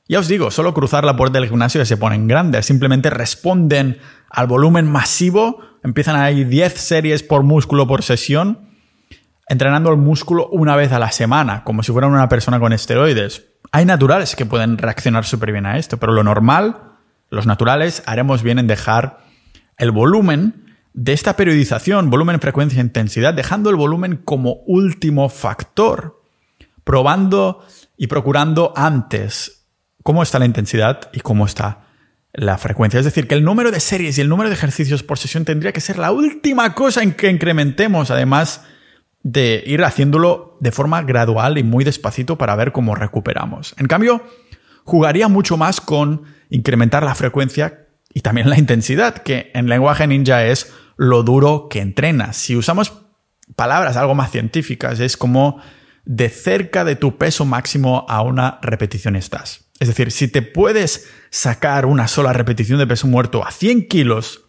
Ya 0.09 0.21
os 0.21 0.29
digo, 0.29 0.51
solo 0.51 0.75
cruzar 0.75 1.05
la 1.05 1.17
puerta 1.17 1.39
del 1.39 1.49
gimnasio 1.49 1.83
y 1.83 1.87
se 1.87 1.97
ponen 1.97 2.29
grandes. 2.29 2.67
Simplemente 2.67 3.11
responden 3.11 3.99
al 4.31 4.47
volumen 4.47 4.87
masivo. 4.87 5.61
Empiezan 5.83 6.17
a 6.17 6.31
ir 6.31 6.49
10 6.49 6.73
series 6.75 7.23
por 7.23 7.43
músculo 7.43 7.87
por 7.87 8.03
sesión 8.03 8.67
entrenando 9.49 9.91
el 9.91 9.97
músculo 9.97 10.49
una 10.49 10.77
vez 10.77 10.93
a 10.93 10.99
la 10.99 11.13
semana, 11.13 11.63
como 11.65 11.83
si 11.83 11.93
fueran 11.93 12.13
una 12.13 12.29
persona 12.29 12.59
con 12.59 12.73
esteroides. 12.73 13.47
Hay 13.73 13.85
naturales 13.85 14.37
que 14.37 14.47
pueden 14.47 14.79
reaccionar 14.79 15.25
súper 15.25 15.53
bien 15.53 15.67
a 15.67 15.79
esto, 15.79 15.99
pero 15.99 16.13
lo 16.13 16.25
normal, 16.25 16.77
los 17.31 17.47
naturales, 17.47 18.03
haremos 18.07 18.43
bien 18.43 18.59
en 18.59 18.67
dejar 18.67 19.19
el 19.79 19.91
volumen 19.91 20.66
de 20.97 21.13
esta 21.13 21.37
periodización, 21.37 22.09
volumen, 22.09 22.41
frecuencia, 22.41 22.81
intensidad, 22.81 23.35
dejando 23.35 23.69
el 23.69 23.77
volumen 23.77 24.17
como 24.17 24.63
último 24.67 25.29
factor, 25.29 26.23
probando 26.85 27.63
y 27.99 28.07
procurando 28.07 28.73
antes 28.75 29.67
cómo 30.03 30.23
está 30.23 30.39
la 30.39 30.47
intensidad 30.47 31.11
y 31.13 31.21
cómo 31.21 31.45
está 31.45 31.83
la 32.33 32.57
frecuencia. 32.57 32.99
Es 32.99 33.05
decir, 33.05 33.29
que 33.29 33.35
el 33.35 33.45
número 33.45 33.71
de 33.71 33.81
series 33.81 34.17
y 34.17 34.23
el 34.23 34.31
número 34.31 34.49
de 34.49 34.55
ejercicios 34.55 35.03
por 35.03 35.19
sesión 35.19 35.45
tendría 35.45 35.73
que 35.73 35.83
ser 35.83 35.99
la 35.99 36.13
última 36.13 36.75
cosa 36.75 37.03
en 37.03 37.13
que 37.13 37.29
incrementemos, 37.29 38.11
además 38.11 38.65
de 39.23 39.63
ir 39.67 39.85
haciéndolo 39.85 40.57
de 40.61 40.73
forma 40.73 41.03
gradual 41.03 41.59
y 41.59 41.63
muy 41.63 41.85
despacito 41.85 42.39
para 42.39 42.57
ver 42.57 42.73
cómo 42.73 42.95
recuperamos. 42.95 43.75
En 43.77 43.87
cambio, 43.87 44.23
jugaría 44.85 45.29
mucho 45.29 45.59
más 45.59 45.83
con 45.83 46.23
incrementar 46.49 47.03
la 47.03 47.15
frecuencia 47.15 47.87
y 48.15 48.23
también 48.23 48.49
la 48.49 48.59
intensidad, 48.59 49.19
que 49.19 49.51
en 49.53 49.69
lenguaje 49.69 50.07
ninja 50.07 50.47
es 50.47 50.73
lo 50.97 51.23
duro 51.23 51.69
que 51.69 51.81
entrenas. 51.81 52.37
Si 52.37 52.57
usamos 52.57 52.93
palabras 53.55 53.97
algo 53.97 54.15
más 54.15 54.31
científicas, 54.31 55.01
es 55.01 55.17
como 55.17 55.61
de 56.05 56.29
cerca 56.29 56.85
de 56.85 56.97
tu 56.97 57.19
peso 57.19 57.45
máximo 57.45 58.07
a 58.09 58.23
una 58.23 58.59
repetición 58.63 59.17
estás. 59.17 59.67
Es 59.79 59.89
decir, 59.89 60.11
si 60.11 60.29
te 60.29 60.43
puedes 60.43 61.09
sacar 61.31 61.85
una 61.85 62.09
sola 62.09 62.33
repetición 62.33 62.79
de 62.79 62.87
peso 62.87 63.07
muerto 63.07 63.45
a 63.45 63.51
100 63.51 63.89
kilos 63.89 64.45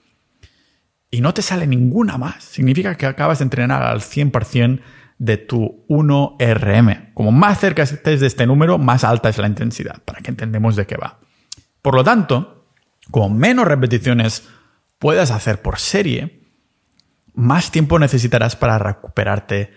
y 1.12 1.22
no 1.22 1.34
te 1.34 1.42
sale 1.42 1.68
ninguna 1.68 2.18
más, 2.18 2.44
significa 2.44 2.96
que 2.96 3.06
acabas 3.06 3.40
de 3.40 3.44
entrenar 3.44 3.84
al 3.84 4.02
100% 4.02 4.82
de 5.18 5.38
tu 5.38 5.86
1RM. 5.90 7.14
Como 7.14 7.32
más 7.32 7.60
cerca 7.60 7.84
estés 7.84 8.20
de 8.20 8.28
este 8.28 8.46
número, 8.46 8.78
más 8.78 9.04
alta 9.04 9.30
es 9.30 9.38
la 9.38 9.48
intensidad, 9.48 10.02
para 10.04 10.22
que 10.22 10.30
entendamos 10.30 10.76
de 10.76 10.86
qué 10.86 10.96
va. 10.96 11.20
Por 11.82 11.96
lo 11.96 12.04
tanto, 12.04 12.68
como 13.12 13.30
menos 13.30 13.68
repeticiones 13.68 14.48
puedas 15.00 15.32
hacer 15.32 15.62
por 15.62 15.80
serie, 15.80 16.37
más 17.38 17.70
tiempo 17.70 18.00
necesitarás 18.00 18.56
para 18.56 18.80
recuperarte 18.80 19.72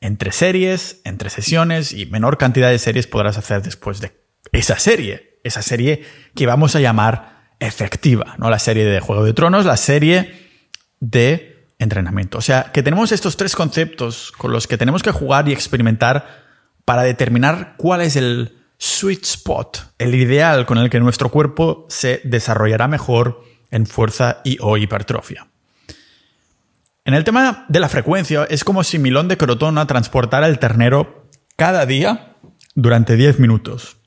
entre 0.00 0.32
series, 0.32 1.00
entre 1.04 1.30
sesiones 1.30 1.92
y 1.92 2.06
menor 2.06 2.38
cantidad 2.38 2.70
de 2.70 2.78
series 2.80 3.06
podrás 3.06 3.38
hacer 3.38 3.62
después 3.62 4.00
de 4.00 4.10
esa 4.50 4.80
serie. 4.80 5.38
Esa 5.44 5.62
serie 5.62 6.04
que 6.34 6.46
vamos 6.46 6.74
a 6.74 6.80
llamar 6.80 7.52
efectiva, 7.60 8.34
no 8.38 8.50
la 8.50 8.58
serie 8.58 8.84
de 8.84 8.98
Juego 8.98 9.24
de 9.24 9.32
Tronos, 9.32 9.64
la 9.64 9.76
serie 9.76 10.50
de 10.98 11.68
entrenamiento. 11.78 12.38
O 12.38 12.40
sea, 12.40 12.72
que 12.72 12.82
tenemos 12.82 13.12
estos 13.12 13.36
tres 13.36 13.54
conceptos 13.54 14.32
con 14.32 14.50
los 14.50 14.66
que 14.66 14.76
tenemos 14.76 15.04
que 15.04 15.12
jugar 15.12 15.48
y 15.48 15.52
experimentar 15.52 16.42
para 16.84 17.02
determinar 17.02 17.76
cuál 17.76 18.00
es 18.00 18.16
el 18.16 18.58
sweet 18.78 19.22
spot, 19.22 19.94
el 19.98 20.16
ideal 20.16 20.66
con 20.66 20.78
el 20.78 20.90
que 20.90 20.98
nuestro 20.98 21.30
cuerpo 21.30 21.86
se 21.88 22.20
desarrollará 22.24 22.88
mejor 22.88 23.44
en 23.70 23.86
fuerza 23.86 24.40
y 24.42 24.58
o 24.60 24.76
hipertrofia. 24.76 25.46
En 27.06 27.12
el 27.12 27.24
tema 27.24 27.66
de 27.68 27.80
la 27.80 27.90
frecuencia, 27.90 28.46
es 28.48 28.64
como 28.64 28.82
si 28.82 28.98
Milón 28.98 29.28
de 29.28 29.36
Crotona 29.36 29.86
transportara 29.86 30.48
el 30.48 30.58
ternero 30.58 31.28
cada 31.54 31.84
día 31.84 32.36
durante 32.74 33.16
10 33.16 33.40
minutos. 33.40 33.98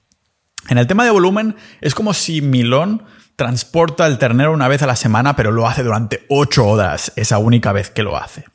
En 0.67 0.79
el 0.79 0.87
tema 0.87 1.05
de 1.05 1.11
volumen, 1.11 1.55
es 1.79 1.93
como 1.93 2.15
si 2.15 2.41
Milón 2.41 3.03
transporta 3.35 4.07
el 4.07 4.17
ternero 4.17 4.51
una 4.51 4.67
vez 4.67 4.81
a 4.81 4.87
la 4.87 4.95
semana, 4.95 5.35
pero 5.35 5.51
lo 5.51 5.67
hace 5.67 5.83
durante 5.83 6.25
8 6.29 6.65
horas, 6.65 7.13
esa 7.15 7.37
única 7.37 7.71
vez 7.71 7.91
que 7.91 8.01
lo 8.01 8.17
hace. 8.17 8.45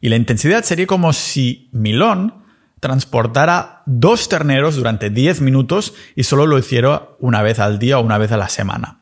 Y 0.00 0.08
la 0.08 0.14
intensidad 0.14 0.62
sería 0.62 0.86
como 0.86 1.12
si 1.12 1.68
Milón 1.72 2.44
transportara 2.78 3.82
dos 3.86 4.28
terneros 4.28 4.76
durante 4.76 5.10
10 5.10 5.40
minutos 5.40 5.94
y 6.14 6.22
solo 6.22 6.46
lo 6.46 6.58
hiciera 6.58 7.08
una 7.18 7.42
vez 7.42 7.58
al 7.58 7.80
día 7.80 7.98
o 7.98 8.04
una 8.04 8.18
vez 8.18 8.30
a 8.30 8.36
la 8.36 8.48
semana. 8.48 9.00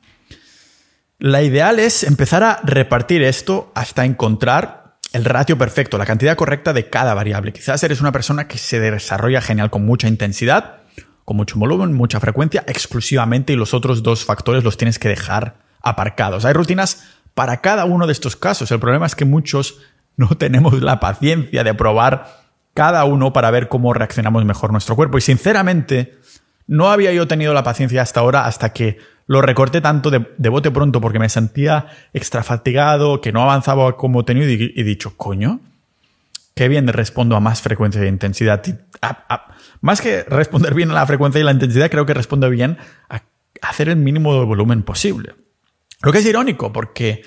La 1.20 1.42
ideal 1.42 1.80
es 1.80 2.04
empezar 2.04 2.44
a 2.44 2.60
repartir 2.62 3.24
esto 3.24 3.72
hasta 3.74 4.04
encontrar 4.04 4.77
el 5.12 5.24
ratio 5.24 5.56
perfecto, 5.56 5.98
la 5.98 6.06
cantidad 6.06 6.36
correcta 6.36 6.72
de 6.72 6.88
cada 6.88 7.14
variable. 7.14 7.52
Quizás 7.52 7.82
eres 7.82 8.00
una 8.00 8.12
persona 8.12 8.46
que 8.46 8.58
se 8.58 8.80
desarrolla 8.80 9.40
genial 9.40 9.70
con 9.70 9.84
mucha 9.84 10.08
intensidad, 10.08 10.80
con 11.24 11.36
mucho 11.36 11.58
volumen, 11.58 11.94
mucha 11.94 12.20
frecuencia, 12.20 12.64
exclusivamente 12.66 13.52
y 13.52 13.56
los 13.56 13.74
otros 13.74 14.02
dos 14.02 14.24
factores 14.24 14.64
los 14.64 14.76
tienes 14.76 14.98
que 14.98 15.08
dejar 15.08 15.56
aparcados. 15.82 16.44
Hay 16.44 16.52
rutinas 16.52 17.04
para 17.34 17.60
cada 17.60 17.84
uno 17.84 18.06
de 18.06 18.12
estos 18.12 18.36
casos. 18.36 18.70
El 18.70 18.80
problema 18.80 19.06
es 19.06 19.14
que 19.14 19.24
muchos 19.24 19.78
no 20.16 20.28
tenemos 20.38 20.82
la 20.82 21.00
paciencia 21.00 21.64
de 21.64 21.74
probar 21.74 22.48
cada 22.74 23.04
uno 23.04 23.32
para 23.32 23.50
ver 23.50 23.68
cómo 23.68 23.92
reaccionamos 23.92 24.44
mejor 24.44 24.72
nuestro 24.72 24.94
cuerpo. 24.94 25.18
Y 25.18 25.20
sinceramente, 25.20 26.18
no 26.68 26.90
había 26.90 27.12
yo 27.12 27.26
tenido 27.26 27.52
la 27.54 27.64
paciencia 27.64 28.02
hasta 28.02 28.20
ahora 28.20 28.46
hasta 28.46 28.72
que 28.72 28.98
lo 29.26 29.42
recorté 29.42 29.80
tanto 29.80 30.10
de, 30.10 30.48
bote 30.48 30.70
pronto 30.70 31.00
porque 31.00 31.18
me 31.18 31.28
sentía 31.28 31.86
extra 32.12 32.44
fatigado, 32.44 33.20
que 33.20 33.32
no 33.32 33.42
avanzaba 33.42 33.96
como 33.96 34.24
tenía 34.24 34.44
y 34.44 34.82
dicho, 34.82 35.16
coño, 35.16 35.60
qué 36.54 36.68
bien 36.68 36.86
respondo 36.88 37.36
a 37.36 37.40
más 37.40 37.60
frecuencia 37.62 38.02
e 38.02 38.08
intensidad. 38.08 38.62
más 39.80 40.00
que 40.00 40.22
responder 40.24 40.74
bien 40.74 40.90
a 40.90 40.94
la 40.94 41.06
frecuencia 41.06 41.40
y 41.40 41.44
la 41.44 41.52
intensidad, 41.52 41.90
creo 41.90 42.06
que 42.06 42.14
respondo 42.14 42.48
bien 42.48 42.78
a 43.08 43.22
hacer 43.62 43.88
el 43.88 43.96
mínimo 43.96 44.34
de 44.34 44.44
volumen 44.44 44.82
posible. 44.82 45.34
Lo 46.00 46.12
que 46.12 46.18
es 46.18 46.26
irónico, 46.26 46.72
porque 46.72 47.22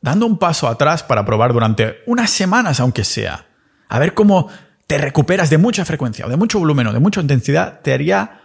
dando 0.00 0.26
un 0.26 0.38
paso 0.38 0.68
atrás 0.68 1.02
para 1.02 1.24
probar 1.24 1.52
durante 1.52 1.98
unas 2.06 2.30
semanas, 2.30 2.80
aunque 2.80 3.04
sea, 3.04 3.46
a 3.88 3.98
ver 3.98 4.14
cómo 4.14 4.48
te 4.86 4.98
recuperas 4.98 5.50
de 5.50 5.58
mucha 5.58 5.84
frecuencia 5.84 6.26
o 6.26 6.28
de 6.28 6.36
mucho 6.36 6.58
volumen 6.58 6.86
o 6.86 6.92
de 6.92 7.00
mucha 7.00 7.20
intensidad, 7.20 7.80
te 7.80 7.92
haría 7.92 8.42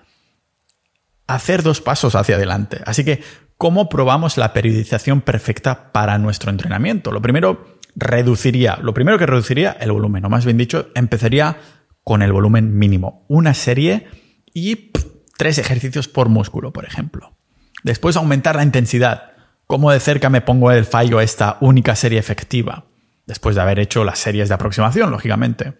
hacer 1.36 1.63
dos 1.63 1.82
pasos 1.82 2.15
hacia 2.15 2.36
adelante. 2.36 2.82
Así 2.86 3.04
que, 3.04 3.22
¿cómo 3.58 3.89
probamos 3.89 4.38
la 4.38 4.54
periodización 4.54 5.22
perfecta 5.22 5.91
para 5.91 6.17
nuestro 6.17 6.52
entrenamiento? 6.52 7.12
Lo 7.12 7.22
primero, 7.22 7.80
reduciría, 7.96 8.78
lo 8.82 8.94
primero 8.94 9.17
que 9.17 9.26
reduciría 9.26 9.72
el 9.80 9.91
volumen, 9.91 10.26
o 10.26 10.30
más 10.30 10.46
bien 10.46 10.58
dicho, 10.58 10.89
empezaría 10.96 11.58
con 12.04 12.22
el 12.22 12.32
volumen 12.32 12.78
mínimo. 12.78 13.26
Una 13.28 13.54
serie 13.54 14.08
y 14.54 14.91
tres 15.38 15.58
ejercicios 15.58 16.08
por 16.08 16.30
músculo, 16.30 16.72
por 16.74 16.86
ejemplo. 16.86 17.36
Después 17.84 18.15
aumentar 18.15 18.56
la 18.56 18.63
intensidad. 18.63 19.32
¿Cómo 19.67 19.91
de 19.91 20.00
cerca 20.00 20.30
me 20.30 20.41
pongo 20.41 20.72
el 20.72 20.86
fallo 20.86 21.20
a 21.20 21.24
esta 21.24 21.58
única 21.62 21.96
serie 21.96 22.20
efectiva? 22.20 22.86
Después 23.26 23.56
de 23.56 23.62
haber 23.62 23.80
hecho 23.80 24.04
las 24.04 24.20
series 24.20 24.50
de 24.50 24.56
aproximación, 24.56 25.12
lógicamente. 25.12 25.74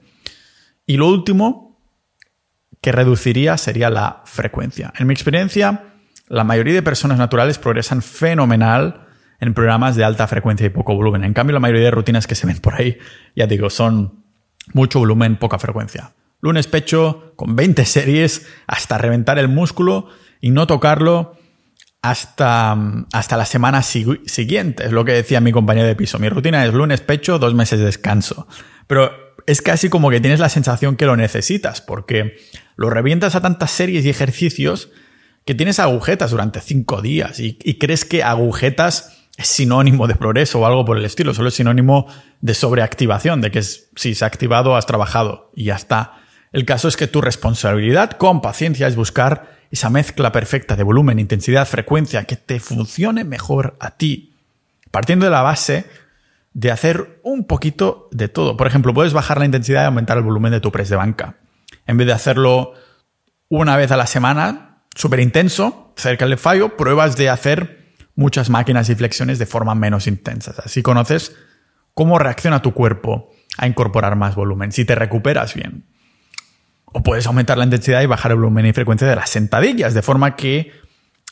Y 0.86 0.98
lo 0.98 1.08
último, 1.08 1.71
que 2.82 2.92
reduciría 2.92 3.58
sería 3.58 3.90
la 3.90 4.24
frecuencia. 4.26 4.92
En 4.98 5.08
mi 5.08 5.14
experiencia, 5.14 5.84
la 6.28 6.44
mayoría 6.44 6.74
de 6.74 6.82
personas 6.82 7.18
naturales 7.18 7.60
progresan 7.60 8.02
fenomenal 8.02 9.08
en 9.40 9.54
programas 9.54 9.96
de 9.96 10.04
alta 10.04 10.28
frecuencia 10.28 10.66
y 10.66 10.70
poco 10.70 10.96
volumen. 10.96 11.24
En 11.24 11.34
cambio, 11.34 11.54
la 11.54 11.60
mayoría 11.60 11.86
de 11.86 11.92
rutinas 11.92 12.28
que 12.28 12.36
se 12.36 12.48
ven 12.48 12.60
por 12.60 12.76
ahí, 12.76 12.98
ya 13.36 13.48
digo, 13.48 13.70
son 13.70 14.24
mucho 14.74 15.00
volumen, 15.00 15.38
poca 15.38 15.60
frecuencia. 15.60 16.14
Lunes 16.42 16.68
pecho 16.68 17.34
con 17.36 17.56
20 17.56 17.86
series 17.86 18.48
hasta 18.66 18.98
reventar 18.98 19.38
el 19.38 19.48
músculo 19.48 20.08
y 20.40 20.50
no 20.50 20.66
tocarlo 20.66 21.38
hasta, 22.02 22.76
hasta 23.14 23.38
la 23.38 23.46
semana 23.46 23.84
siguiente. 23.84 24.86
Es 24.86 24.92
lo 24.92 25.06
que 25.06 25.12
decía 25.12 25.40
mi 25.40 25.52
compañero 25.52 25.88
de 25.88 25.96
piso. 25.96 26.18
Mi 26.18 26.30
rutina 26.30 26.66
es 26.66 26.74
lunes 26.74 27.02
pecho, 27.02 27.38
dos 27.38 27.54
meses 27.54 27.80
de 27.80 27.86
descanso. 27.86 28.48
Pero 28.88 29.12
es 29.48 29.62
casi 29.62 29.90
como 29.90 30.10
que 30.10 30.20
tienes 30.20 30.40
la 30.40 30.50
sensación 30.50 30.96
que 30.96 31.06
lo 31.06 31.16
necesitas, 31.16 31.82
porque 31.82 32.38
lo 32.76 32.90
revientas 32.90 33.36
a 33.36 33.42
tantas 33.42 33.72
series 33.72 34.06
y 34.06 34.10
ejercicios 34.10 34.90
que 35.46 35.56
tienes 35.56 35.80
agujetas 35.80 36.32
durante 36.32 36.62
cinco 36.62 37.02
días 37.02 37.40
y, 37.40 37.54
crees 37.80 38.06
que 38.06 38.24
agujetas 38.24 39.18
es 39.38 39.48
sinónimo 39.48 40.08
de 40.08 40.16
progreso 40.16 40.60
o 40.60 40.66
algo 40.66 40.86
por 40.86 40.98
el 40.98 41.06
estilo, 41.06 41.34
solo 41.34 41.50
es 41.50 41.56
sinónimo 41.56 42.08
de 42.42 42.54
sobreactivación, 42.54 43.42
de 43.42 43.52
que 43.52 43.64
si 43.64 44.16
se 44.16 44.24
ha 44.24 44.28
activado 44.28 44.76
has 44.76 44.86
trabajado 44.86 45.52
y 45.56 45.66
ya 45.66 45.76
está. 45.76 46.20
El 46.52 46.66
caso 46.66 46.88
es 46.88 46.98
que 46.98 47.08
tu 47.08 47.22
responsabilidad 47.22 48.12
con 48.12 48.42
paciencia 48.42 48.88
es 48.88 48.96
buscar 48.96 49.60
esa 49.72 49.90
mezcla 49.90 50.32
perfecta 50.32 50.76
de 50.76 50.84
volumen, 50.84 51.18
intensidad, 51.18 51.68
frecuencia 51.68 52.26
que 52.26 52.36
te 52.36 52.60
funcione 52.60 53.24
mejor 53.24 53.78
a 53.80 53.92
ti, 53.92 54.34
partiendo 54.92 55.26
de 55.26 55.32
la 55.32 55.42
base 55.42 55.86
de 56.54 56.72
hacer 56.72 57.20
un 57.24 57.46
poquito 57.46 58.10
de 58.12 58.28
todo. 58.28 58.58
Por 58.58 58.68
ejemplo, 58.68 58.94
puedes 58.94 59.14
bajar 59.14 59.40
la 59.40 59.46
intensidad 59.46 59.84
y 59.84 59.86
aumentar 59.86 60.18
el 60.18 60.24
volumen 60.24 60.52
de 60.52 60.60
tu 60.60 60.72
press 60.72 60.90
de 60.90 60.96
banca. 60.96 61.38
En 61.88 61.98
vez 61.98 62.08
de 62.08 62.14
hacerlo 62.14 62.74
una 63.50 63.78
vez 63.78 63.92
a 63.92 63.98
la 63.98 64.08
semana, 64.08 64.84
súper 64.96 65.20
intenso, 65.20 65.94
cerca 65.96 66.26
del 66.26 66.38
fallo, 66.38 66.78
pruebas 66.78 67.16
de 67.16 67.30
hacer 67.30 67.96
muchas 68.16 68.50
máquinas 68.50 68.90
y 68.90 68.96
flexiones 68.96 69.40
de 69.40 69.46
forma 69.46 69.76
menos 69.76 70.08
intensas. 70.08 70.60
Así 70.60 70.82
conoces 70.82 71.36
cómo 71.94 72.20
reacciona 72.20 72.62
tu 72.62 72.74
cuerpo 72.74 73.30
a 73.58 73.68
incorporar 73.68 74.16
más 74.16 74.36
volumen, 74.36 74.72
si 74.72 74.86
te 74.86 74.96
recuperas 74.96 75.54
bien. 75.54 75.86
O 76.86 77.04
puedes 77.04 77.26
aumentar 77.28 77.58
la 77.58 77.64
intensidad 77.64 78.02
y 78.02 78.06
bajar 78.06 78.32
el 78.32 78.38
volumen 78.38 78.66
y 78.66 78.74
frecuencia 78.74 79.08
de 79.08 79.16
las 79.16 79.30
sentadillas, 79.30 79.94
de 79.94 80.02
forma 80.02 80.36
que 80.36 80.72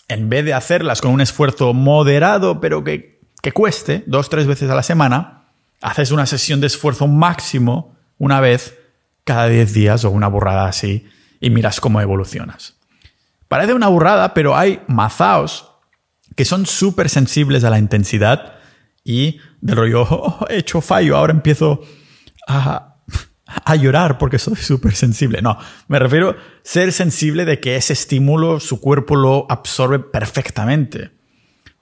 en 0.07 0.29
vez 0.29 0.45
de 0.45 0.53
hacerlas 0.53 1.01
con 1.01 1.11
un 1.11 1.21
esfuerzo 1.21 1.73
moderado, 1.73 2.59
pero 2.61 2.83
que 2.83 3.18
que 3.41 3.51
cueste 3.51 4.03
dos, 4.07 4.29
tres 4.29 4.47
veces 4.47 4.69
a 4.69 4.75
la 4.75 4.83
semana, 4.83 5.45
haces 5.81 6.11
una 6.11 6.25
sesión 6.25 6.59
de 6.59 6.67
esfuerzo 6.67 7.07
máximo 7.07 7.95
una 8.17 8.39
vez 8.39 8.77
cada 9.23 9.47
10 9.47 9.73
días 9.73 10.05
o 10.05 10.09
una 10.09 10.27
burrada 10.27 10.67
así 10.67 11.07
y 11.39 11.49
miras 11.49 11.79
cómo 11.79 12.01
evolucionas. 12.01 12.75
Parece 13.47 13.73
una 13.73 13.87
burrada, 13.87 14.33
pero 14.33 14.57
hay 14.57 14.81
mazaos 14.87 15.71
que 16.35 16.45
son 16.45 16.65
súper 16.65 17.09
sensibles 17.09 17.63
a 17.63 17.69
la 17.69 17.79
intensidad 17.79 18.55
y 19.03 19.39
del 19.61 19.77
rollo, 19.77 20.01
oh, 20.09 20.45
he 20.49 20.57
hecho 20.57 20.81
fallo, 20.81 21.17
ahora 21.17 21.33
empiezo 21.33 21.81
a, 22.47 22.97
a 23.45 23.75
llorar 23.75 24.17
porque 24.17 24.37
soy 24.37 24.57
súper 24.57 24.95
sensible. 24.95 25.41
No, 25.41 25.57
me 25.87 25.99
refiero 25.99 26.31
a 26.31 26.35
ser 26.63 26.91
sensible 26.91 27.45
de 27.45 27.59
que 27.59 27.77
ese 27.77 27.93
estímulo 27.93 28.59
su 28.59 28.81
cuerpo 28.81 29.15
lo 29.15 29.45
absorbe 29.49 29.99
perfectamente 29.99 31.18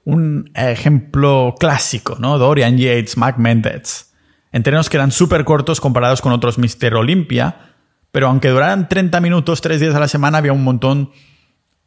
un 0.08 0.50
ejemplo 0.54 1.54
clásico, 1.60 2.15
¿no? 2.17 2.38
Dorian 2.38 2.78
Yates, 2.78 3.17
Mac 3.17 3.38
Mendez. 3.38 4.13
Entrenos 4.54 4.89
que 4.89 4.96
eran 4.96 5.12
súper 5.12 5.43
cortos 5.43 5.82
comparados 5.82 6.22
con 6.22 6.32
otros 6.32 6.58
Mister 6.58 6.96
Olympia, 6.96 7.74
pero 8.13 8.28
aunque 8.28 8.48
duraran 8.48 8.88
30 8.88 9.20
minutos, 9.20 9.60
tres 9.60 9.82
días 9.82 9.93
a 9.96 10.00
la 10.00 10.08
semana, 10.08 10.38
había 10.38 10.54
un 10.54 10.63
montón 10.63 11.12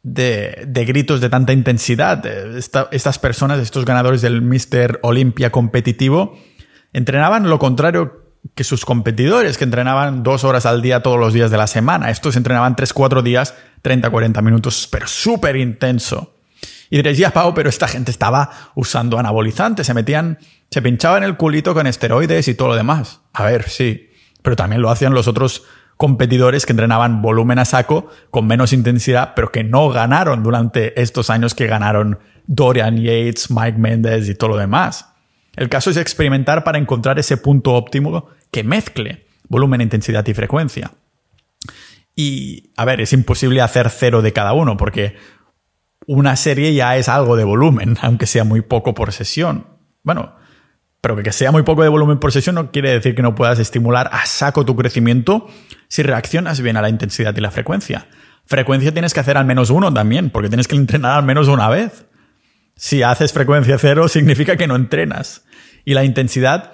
de, 0.03 0.69
gritos 0.87 1.19
de 1.19 1.29
tanta 1.29 1.51
intensidad. 1.51 2.23
estas 2.91 3.17
personas, 3.17 3.57
estos 3.57 3.85
ganadores 3.85 4.21
del 4.21 4.43
Mister 4.43 4.99
Olympia 5.01 5.51
competitivo, 5.51 6.37
entrenaban 6.93 7.49
lo 7.49 7.57
contrario 7.57 8.21
que 8.53 8.63
sus 8.63 8.85
competidores, 8.85 9.57
que 9.57 9.63
entrenaban 9.63 10.21
dos 10.21 10.43
horas 10.43 10.67
al 10.67 10.83
día 10.83 11.01
todos 11.01 11.19
los 11.19 11.33
días 11.33 11.49
de 11.49 11.57
la 11.57 11.65
semana. 11.65 12.11
Estos 12.11 12.35
entrenaban 12.35 12.75
tres, 12.75 12.93
cuatro 12.93 13.23
días, 13.23 13.55
30, 13.81 14.11
40 14.11 14.43
minutos, 14.43 14.87
pero 14.91 15.07
súper 15.07 15.55
intenso. 15.55 16.35
Y 16.91 16.97
diréis, 16.97 17.17
ya, 17.17 17.31
Pau, 17.31 17.53
pero 17.55 17.69
esta 17.69 17.87
gente 17.87 18.11
estaba 18.11 18.51
usando 18.75 19.17
anabolizantes, 19.17 19.87
se 19.87 19.93
metían 19.93 20.37
Se 20.69 20.81
pinchaba 20.81 21.17
en 21.17 21.23
el 21.23 21.37
culito 21.37 21.73
con 21.73 21.87
esteroides 21.87 22.47
y 22.47 22.53
todo 22.53 22.67
lo 22.67 22.75
demás. 22.75 23.21
A 23.33 23.45
ver, 23.45 23.67
sí. 23.69 24.09
Pero 24.43 24.55
también 24.55 24.81
lo 24.81 24.91
hacían 24.91 25.13
los 25.13 25.27
otros 25.27 25.63
competidores 25.97 26.65
que 26.65 26.73
entrenaban 26.73 27.21
volumen 27.21 27.59
a 27.59 27.65
saco 27.65 28.09
con 28.29 28.45
menos 28.45 28.73
intensidad, 28.73 29.33
pero 29.35 29.51
que 29.51 29.63
no 29.63 29.89
ganaron 29.89 30.43
durante 30.43 30.99
estos 31.01 31.29
años 31.29 31.55
que 31.55 31.67
ganaron 31.67 32.19
Dorian 32.45 32.97
Yates, 32.97 33.49
Mike 33.51 33.77
Mendes 33.77 34.27
y 34.27 34.35
todo 34.35 34.51
lo 34.51 34.57
demás. 34.57 35.07
El 35.55 35.69
caso 35.69 35.91
es 35.91 35.97
experimentar 35.97 36.63
para 36.63 36.77
encontrar 36.77 37.19
ese 37.19 37.37
punto 37.37 37.73
óptimo 37.73 38.27
que 38.51 38.63
mezcle 38.63 39.27
volumen, 39.47 39.81
intensidad 39.81 40.25
y 40.27 40.33
frecuencia. 40.33 40.91
Y, 42.15 42.71
a 42.75 42.85
ver, 42.85 42.99
es 42.99 43.13
imposible 43.13 43.61
hacer 43.61 43.89
cero 43.89 44.21
de 44.21 44.33
cada 44.33 44.53
uno, 44.53 44.77
porque 44.77 45.15
una 46.07 46.35
serie 46.35 46.73
ya 46.73 46.97
es 46.97 47.09
algo 47.09 47.35
de 47.35 47.43
volumen, 47.43 47.97
aunque 48.01 48.27
sea 48.27 48.43
muy 48.43 48.61
poco 48.61 48.93
por 48.93 49.11
sesión. 49.11 49.67
Bueno, 50.03 50.35
pero 51.01 51.15
que 51.15 51.31
sea 51.31 51.51
muy 51.51 51.63
poco 51.63 51.83
de 51.83 51.89
volumen 51.89 52.19
por 52.19 52.31
sesión 52.31 52.55
no 52.55 52.71
quiere 52.71 52.91
decir 52.91 53.15
que 53.15 53.23
no 53.23 53.35
puedas 53.35 53.59
estimular 53.59 54.09
a 54.13 54.25
saco 54.25 54.65
tu 54.65 54.75
crecimiento 54.75 55.47
si 55.87 56.03
reaccionas 56.03 56.61
bien 56.61 56.77
a 56.77 56.81
la 56.81 56.89
intensidad 56.89 57.35
y 57.35 57.41
la 57.41 57.51
frecuencia. 57.51 58.07
Frecuencia 58.45 58.91
tienes 58.91 59.13
que 59.13 59.19
hacer 59.19 59.37
al 59.37 59.45
menos 59.45 59.69
uno 59.69 59.93
también, 59.93 60.29
porque 60.29 60.49
tienes 60.49 60.67
que 60.67 60.75
entrenar 60.75 61.17
al 61.17 61.23
menos 61.23 61.47
una 61.47 61.69
vez. 61.69 62.05
Si 62.75 63.03
haces 63.03 63.33
frecuencia 63.33 63.77
cero, 63.77 64.07
significa 64.09 64.57
que 64.57 64.67
no 64.67 64.75
entrenas. 64.75 65.43
Y 65.85 65.95
la 65.95 66.03
intensidad 66.03 66.73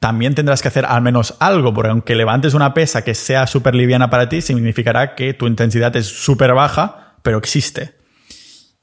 también 0.00 0.34
tendrás 0.34 0.62
que 0.62 0.68
hacer 0.68 0.86
al 0.86 1.02
menos 1.02 1.34
algo, 1.40 1.72
porque 1.74 1.90
aunque 1.90 2.14
levantes 2.14 2.54
una 2.54 2.74
pesa 2.74 3.04
que 3.04 3.14
sea 3.14 3.46
súper 3.46 3.74
liviana 3.74 4.10
para 4.10 4.28
ti, 4.28 4.40
significará 4.40 5.14
que 5.14 5.34
tu 5.34 5.46
intensidad 5.46 5.94
es 5.96 6.06
súper 6.06 6.54
baja, 6.54 7.16
pero 7.22 7.38
existe. 7.38 7.93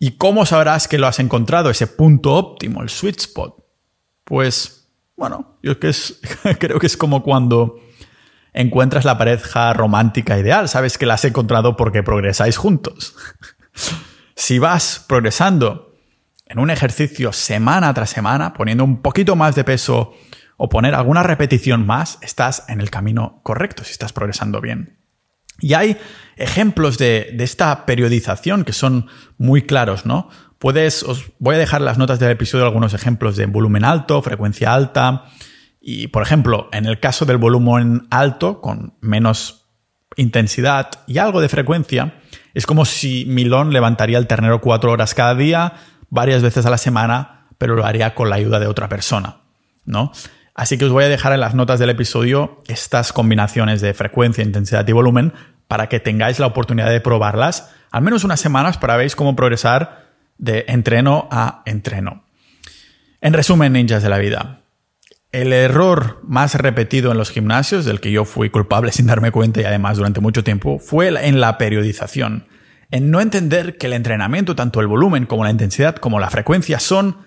¿Y 0.03 0.17
cómo 0.17 0.47
sabrás 0.47 0.87
que 0.87 0.97
lo 0.97 1.05
has 1.05 1.19
encontrado, 1.19 1.69
ese 1.69 1.85
punto 1.85 2.33
óptimo, 2.33 2.81
el 2.81 2.89
sweet 2.89 3.19
spot? 3.19 3.63
Pues, 4.23 4.89
bueno, 5.15 5.59
yo 5.61 5.79
creo 6.59 6.79
que 6.79 6.87
es 6.87 6.97
como 6.97 7.21
cuando 7.21 7.75
encuentras 8.51 9.05
la 9.05 9.19
pareja 9.19 9.73
romántica 9.73 10.39
ideal. 10.39 10.67
Sabes 10.69 10.97
que 10.97 11.05
la 11.05 11.13
has 11.13 11.25
encontrado 11.25 11.77
porque 11.77 12.01
progresáis 12.01 12.57
juntos. 12.57 13.15
si 14.35 14.57
vas 14.57 15.05
progresando 15.07 15.93
en 16.47 16.57
un 16.57 16.71
ejercicio 16.71 17.31
semana 17.31 17.93
tras 17.93 18.09
semana, 18.09 18.53
poniendo 18.53 18.83
un 18.83 19.03
poquito 19.03 19.35
más 19.35 19.53
de 19.53 19.63
peso 19.63 20.15
o 20.57 20.67
poner 20.67 20.95
alguna 20.95 21.21
repetición 21.21 21.85
más, 21.85 22.17
estás 22.23 22.65
en 22.69 22.81
el 22.81 22.89
camino 22.89 23.39
correcto 23.43 23.83
si 23.83 23.91
estás 23.91 24.13
progresando 24.13 24.61
bien. 24.61 25.00
Y 25.61 25.73
hay 25.73 25.97
ejemplos 26.35 26.97
de, 26.97 27.31
de 27.33 27.43
esta 27.43 27.85
periodización 27.85 28.65
que 28.65 28.73
son 28.73 29.07
muy 29.37 29.61
claros, 29.61 30.05
¿no? 30.05 30.29
Puedes, 30.59 31.01
os 31.03 31.31
voy 31.39 31.55
a 31.55 31.57
dejar 31.57 31.81
las 31.81 31.97
notas 31.97 32.19
del 32.19 32.29
episodio 32.29 32.65
algunos 32.65 32.93
ejemplos 32.93 33.35
de 33.35 33.47
volumen 33.47 33.83
alto, 33.83 34.21
frecuencia 34.21 34.73
alta. 34.73 35.25
Y, 35.79 36.07
por 36.07 36.21
ejemplo, 36.21 36.69
en 36.71 36.85
el 36.85 36.99
caso 36.99 37.25
del 37.25 37.37
volumen 37.37 38.07
alto, 38.11 38.61
con 38.61 38.93
menos 39.01 39.69
intensidad 40.15 40.89
y 41.07 41.17
algo 41.17 41.41
de 41.41 41.49
frecuencia, 41.49 42.19
es 42.53 42.67
como 42.67 42.85
si 42.85 43.25
Milón 43.25 43.73
levantaría 43.73 44.19
el 44.19 44.27
ternero 44.27 44.61
cuatro 44.61 44.91
horas 44.91 45.15
cada 45.15 45.33
día, 45.33 45.73
varias 46.09 46.43
veces 46.43 46.65
a 46.65 46.69
la 46.69 46.77
semana, 46.77 47.47
pero 47.57 47.75
lo 47.75 47.85
haría 47.85 48.13
con 48.13 48.29
la 48.29 48.35
ayuda 48.35 48.59
de 48.59 48.67
otra 48.67 48.89
persona, 48.89 49.37
¿no? 49.85 50.11
Así 50.53 50.77
que 50.77 50.85
os 50.85 50.91
voy 50.91 51.05
a 51.05 51.09
dejar 51.09 51.33
en 51.33 51.39
las 51.39 51.55
notas 51.55 51.79
del 51.79 51.89
episodio 51.89 52.61
estas 52.67 53.13
combinaciones 53.13 53.81
de 53.81 53.93
frecuencia, 53.93 54.43
intensidad 54.43 54.87
y 54.87 54.91
volumen 54.91 55.33
para 55.67 55.87
que 55.87 55.99
tengáis 55.99 56.39
la 56.39 56.47
oportunidad 56.47 56.89
de 56.89 56.99
probarlas 56.99 57.71
al 57.91 58.01
menos 58.01 58.23
unas 58.23 58.39
semanas 58.39 58.77
para 58.77 58.95
veis 58.95 59.15
cómo 59.15 59.35
progresar 59.35 60.07
de 60.37 60.65
entreno 60.67 61.27
a 61.29 61.61
entreno. 61.65 62.23
En 63.19 63.33
resumen, 63.33 63.73
ninjas 63.73 64.01
de 64.01 64.09
la 64.09 64.17
vida, 64.17 64.61
el 65.31 65.53
error 65.53 66.19
más 66.23 66.55
repetido 66.55 67.11
en 67.11 67.17
los 67.17 67.29
gimnasios, 67.29 67.85
del 67.85 67.99
que 67.99 68.11
yo 68.11 68.25
fui 68.25 68.49
culpable 68.49 68.91
sin 68.93 69.07
darme 69.07 69.31
cuenta 69.31 69.61
y 69.61 69.65
además 69.65 69.97
durante 69.97 70.21
mucho 70.21 70.43
tiempo, 70.43 70.79
fue 70.79 71.07
en 71.27 71.39
la 71.39 71.57
periodización, 71.57 72.47
en 72.89 73.11
no 73.11 73.21
entender 73.21 73.77
que 73.77 73.87
el 73.87 73.93
entrenamiento, 73.93 74.55
tanto 74.55 74.81
el 74.81 74.87
volumen 74.87 75.25
como 75.25 75.43
la 75.43 75.51
intensidad 75.51 75.95
como 75.95 76.19
la 76.19 76.29
frecuencia, 76.29 76.79
son 76.79 77.17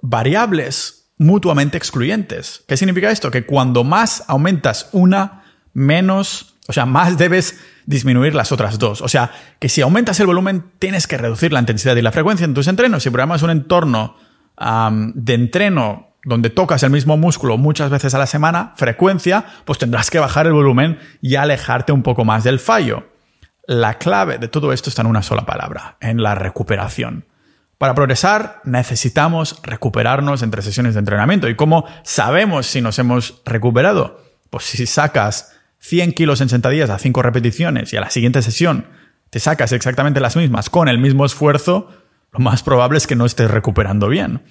variables 0.00 0.95
mutuamente 1.18 1.76
excluyentes. 1.78 2.64
¿Qué 2.68 2.76
significa 2.76 3.10
esto? 3.10 3.30
Que 3.30 3.46
cuando 3.46 3.84
más 3.84 4.24
aumentas 4.28 4.88
una, 4.92 5.44
menos, 5.72 6.54
o 6.68 6.72
sea, 6.72 6.86
más 6.86 7.18
debes 7.18 7.58
disminuir 7.86 8.34
las 8.34 8.52
otras 8.52 8.78
dos. 8.78 9.00
O 9.00 9.08
sea, 9.08 9.30
que 9.58 9.68
si 9.68 9.80
aumentas 9.80 10.18
el 10.20 10.26
volumen, 10.26 10.64
tienes 10.78 11.06
que 11.06 11.16
reducir 11.16 11.52
la 11.52 11.60
intensidad 11.60 11.96
y 11.96 12.02
la 12.02 12.12
frecuencia 12.12 12.44
en 12.44 12.54
tus 12.54 12.68
entrenos. 12.68 13.02
Si 13.02 13.10
programas 13.10 13.42
un 13.42 13.50
entorno 13.50 14.16
de 14.58 15.34
entreno 15.34 16.06
donde 16.24 16.50
tocas 16.50 16.82
el 16.82 16.90
mismo 16.90 17.16
músculo 17.16 17.56
muchas 17.56 17.88
veces 17.88 18.14
a 18.14 18.18
la 18.18 18.26
semana, 18.26 18.72
frecuencia, 18.76 19.44
pues 19.64 19.78
tendrás 19.78 20.10
que 20.10 20.18
bajar 20.18 20.46
el 20.46 20.54
volumen 20.54 20.98
y 21.22 21.36
alejarte 21.36 21.92
un 21.92 22.02
poco 22.02 22.24
más 22.24 22.42
del 22.42 22.58
fallo. 22.58 23.12
La 23.68 23.94
clave 23.94 24.38
de 24.38 24.48
todo 24.48 24.72
esto 24.72 24.90
está 24.90 25.02
en 25.02 25.08
una 25.08 25.22
sola 25.22 25.46
palabra, 25.46 25.96
en 26.00 26.22
la 26.22 26.34
recuperación. 26.34 27.26
Para 27.78 27.94
progresar 27.94 28.62
necesitamos 28.64 29.60
recuperarnos 29.62 30.42
entre 30.42 30.62
sesiones 30.62 30.94
de 30.94 31.00
entrenamiento. 31.00 31.48
¿Y 31.48 31.56
cómo 31.56 31.84
sabemos 32.04 32.66
si 32.66 32.80
nos 32.80 32.98
hemos 32.98 33.42
recuperado? 33.44 34.24
Pues 34.48 34.64
si 34.64 34.86
sacas 34.86 35.52
100 35.80 36.12
kilos 36.12 36.40
en 36.40 36.48
sentadillas 36.48 36.88
a 36.88 36.98
5 36.98 37.22
repeticiones 37.22 37.92
y 37.92 37.96
a 37.98 38.00
la 38.00 38.10
siguiente 38.10 38.40
sesión 38.40 38.86
te 39.28 39.40
sacas 39.40 39.72
exactamente 39.72 40.20
las 40.20 40.36
mismas 40.36 40.70
con 40.70 40.88
el 40.88 40.98
mismo 40.98 41.26
esfuerzo, 41.26 41.90
lo 42.32 42.38
más 42.38 42.62
probable 42.62 42.96
es 42.96 43.06
que 43.06 43.16
no 43.16 43.26
estés 43.26 43.50
recuperando 43.50 44.08
bien. 44.08 44.42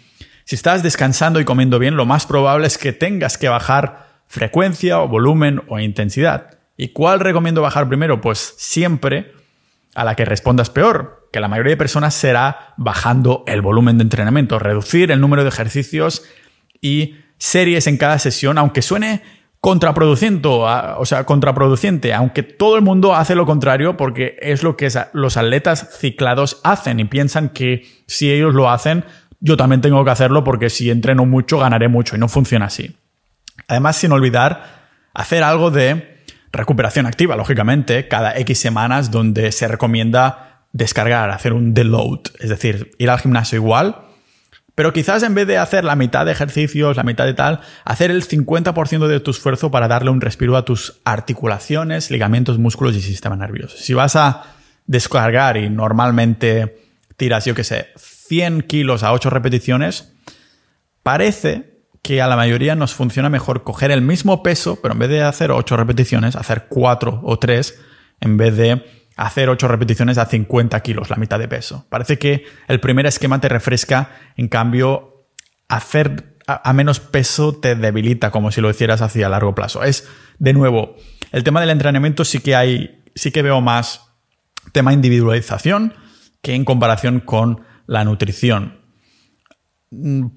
Si 0.43 0.55
estás 0.55 0.83
descansando 0.83 1.39
y 1.39 1.45
comiendo 1.45 1.79
bien, 1.79 1.97
lo 1.97 2.05
más 2.05 2.27
probable 2.27 2.67
es 2.67 2.77
que 2.77 2.93
tengas 2.93 3.39
que 3.39 3.49
bajar 3.49 4.21
frecuencia 4.27 4.99
o 4.99 5.07
volumen 5.07 5.63
o 5.67 5.79
intensidad. 5.79 6.59
¿Y 6.77 6.89
cuál 6.89 7.19
recomiendo 7.19 7.63
bajar 7.63 7.87
primero? 7.87 8.21
Pues 8.21 8.53
siempre 8.57 9.33
a 9.95 10.03
la 10.03 10.15
que 10.15 10.25
respondas 10.25 10.69
peor, 10.69 11.24
que 11.35 11.41
la 11.41 11.49
mayoría 11.49 11.71
de 11.71 11.77
personas 11.77 12.13
será 12.13 12.73
bajando 12.77 13.43
el 13.45 13.61
volumen 13.61 13.97
de 13.97 14.03
entrenamiento, 14.03 14.57
reducir 14.57 15.11
el 15.11 15.19
número 15.19 15.43
de 15.43 15.49
ejercicios 15.49 16.23
y 16.79 17.15
series 17.37 17.87
en 17.87 17.97
cada 17.97 18.19
sesión, 18.19 18.57
aunque 18.57 18.81
suene 18.81 19.21
contraproducente, 19.59 20.47
o 20.47 21.03
sea, 21.03 21.25
contraproducente, 21.25 22.13
aunque 22.13 22.41
todo 22.41 22.77
el 22.77 22.83
mundo 22.83 23.13
hace 23.13 23.35
lo 23.35 23.45
contrario 23.45 23.97
porque 23.97 24.37
es 24.39 24.63
lo 24.63 24.77
que 24.77 24.87
los 25.11 25.35
atletas 25.35 25.97
ciclados 25.99 26.61
hacen 26.63 27.01
y 27.01 27.03
piensan 27.03 27.49
que 27.49 27.85
si 28.07 28.31
ellos 28.31 28.53
lo 28.53 28.69
hacen, 28.69 29.03
yo 29.41 29.57
también 29.57 29.81
tengo 29.81 30.05
que 30.05 30.11
hacerlo 30.11 30.45
porque 30.45 30.69
si 30.69 30.89
entreno 30.89 31.25
mucho 31.25 31.59
ganaré 31.59 31.89
mucho 31.89 32.15
y 32.15 32.19
no 32.19 32.29
funciona 32.29 32.67
así. 32.67 32.95
Además, 33.67 33.97
sin 33.97 34.13
olvidar 34.13 34.85
hacer 35.13 35.43
algo 35.43 35.69
de 35.69 36.15
recuperación 36.53 37.07
activa, 37.07 37.35
lógicamente, 37.35 38.07
cada 38.07 38.37
X 38.37 38.57
semanas 38.57 39.11
donde 39.11 39.51
se 39.51 39.67
recomienda 39.67 40.54
descargar, 40.75 41.29
hacer 41.29 41.53
un 41.53 41.73
deload, 41.73 42.19
es 42.37 42.49
decir, 42.49 42.91
ir 42.97 43.09
al 43.09 43.19
gimnasio 43.19 43.55
igual, 43.55 43.95
pero 44.75 44.91
quizás 44.91 45.23
en 45.23 45.33
vez 45.33 45.47
de 45.47 45.57
hacer 45.57 45.85
la 45.85 45.95
mitad 45.95 46.25
de 46.25 46.33
ejercicios, 46.33 46.97
la 46.97 47.03
mitad 47.03 47.25
de 47.25 47.33
tal, 47.33 47.61
hacer 47.85 48.11
el 48.11 48.27
50% 48.27 49.07
de 49.07 49.21
tu 49.21 49.31
esfuerzo 49.31 49.71
para 49.71 49.87
darle 49.87 50.09
un 50.09 50.19
respiro 50.19 50.57
a 50.57 50.65
tus 50.65 50.99
articulaciones, 51.05 52.11
ligamentos, 52.11 52.59
músculos 52.59 52.93
y 52.97 53.01
sistema 53.01 53.37
nervioso. 53.37 53.77
Si 53.77 53.93
vas 53.93 54.17
a 54.17 54.43
descargar 54.85 55.55
y 55.55 55.69
normalmente 55.69 56.77
tiras, 57.15 57.45
yo 57.45 57.55
qué 57.55 57.63
sé, 57.63 57.87
100 57.95 58.63
kilos 58.63 59.03
a 59.03 59.13
8 59.13 59.29
repeticiones, 59.29 60.11
parece 61.03 61.85
que 62.01 62.21
a 62.21 62.27
la 62.27 62.35
mayoría 62.35 62.75
nos 62.75 62.93
funciona 62.93 63.29
mejor 63.29 63.63
coger 63.63 63.91
el 63.91 64.01
mismo 64.01 64.43
peso, 64.43 64.81
pero 64.81 64.93
en 64.93 64.99
vez 64.99 65.09
de 65.09 65.23
hacer 65.23 65.51
8 65.51 65.77
repeticiones, 65.77 66.35
hacer 66.35 66.65
4 66.67 67.21
o 67.23 67.39
3, 67.39 67.79
en 68.19 68.35
vez 68.35 68.57
de 68.57 69.04
hacer 69.15 69.49
8 69.49 69.67
repeticiones 69.67 70.17
a 70.17 70.25
50 70.25 70.79
kilos, 70.81 71.09
la 71.09 71.15
mitad 71.15 71.39
de 71.39 71.47
peso. 71.47 71.85
Parece 71.89 72.19
que 72.19 72.45
el 72.67 72.79
primer 72.79 73.05
esquema 73.05 73.39
te 73.39 73.49
refresca, 73.49 74.11
en 74.35 74.47
cambio, 74.47 75.27
hacer 75.67 76.35
a, 76.47 76.73
menos 76.73 76.99
peso 76.99 77.55
te 77.55 77.75
debilita, 77.75 78.31
como 78.31 78.51
si 78.51 78.61
lo 78.61 78.69
hicieras 78.69 79.01
hacia 79.01 79.29
largo 79.29 79.55
plazo. 79.55 79.83
Es, 79.83 80.07
de 80.37 80.53
nuevo, 80.53 80.95
el 81.31 81.43
tema 81.43 81.59
del 81.59 81.71
entrenamiento 81.71 82.23
sí 82.23 82.39
que 82.39 82.55
hay, 82.55 83.03
sí 83.15 83.31
que 83.31 83.41
veo 83.41 83.61
más 83.61 84.01
tema 84.71 84.93
individualización 84.93 85.93
que 86.41 86.53
en 86.53 86.65
comparación 86.65 87.19
con 87.19 87.61
la 87.87 88.03
nutrición. 88.03 88.79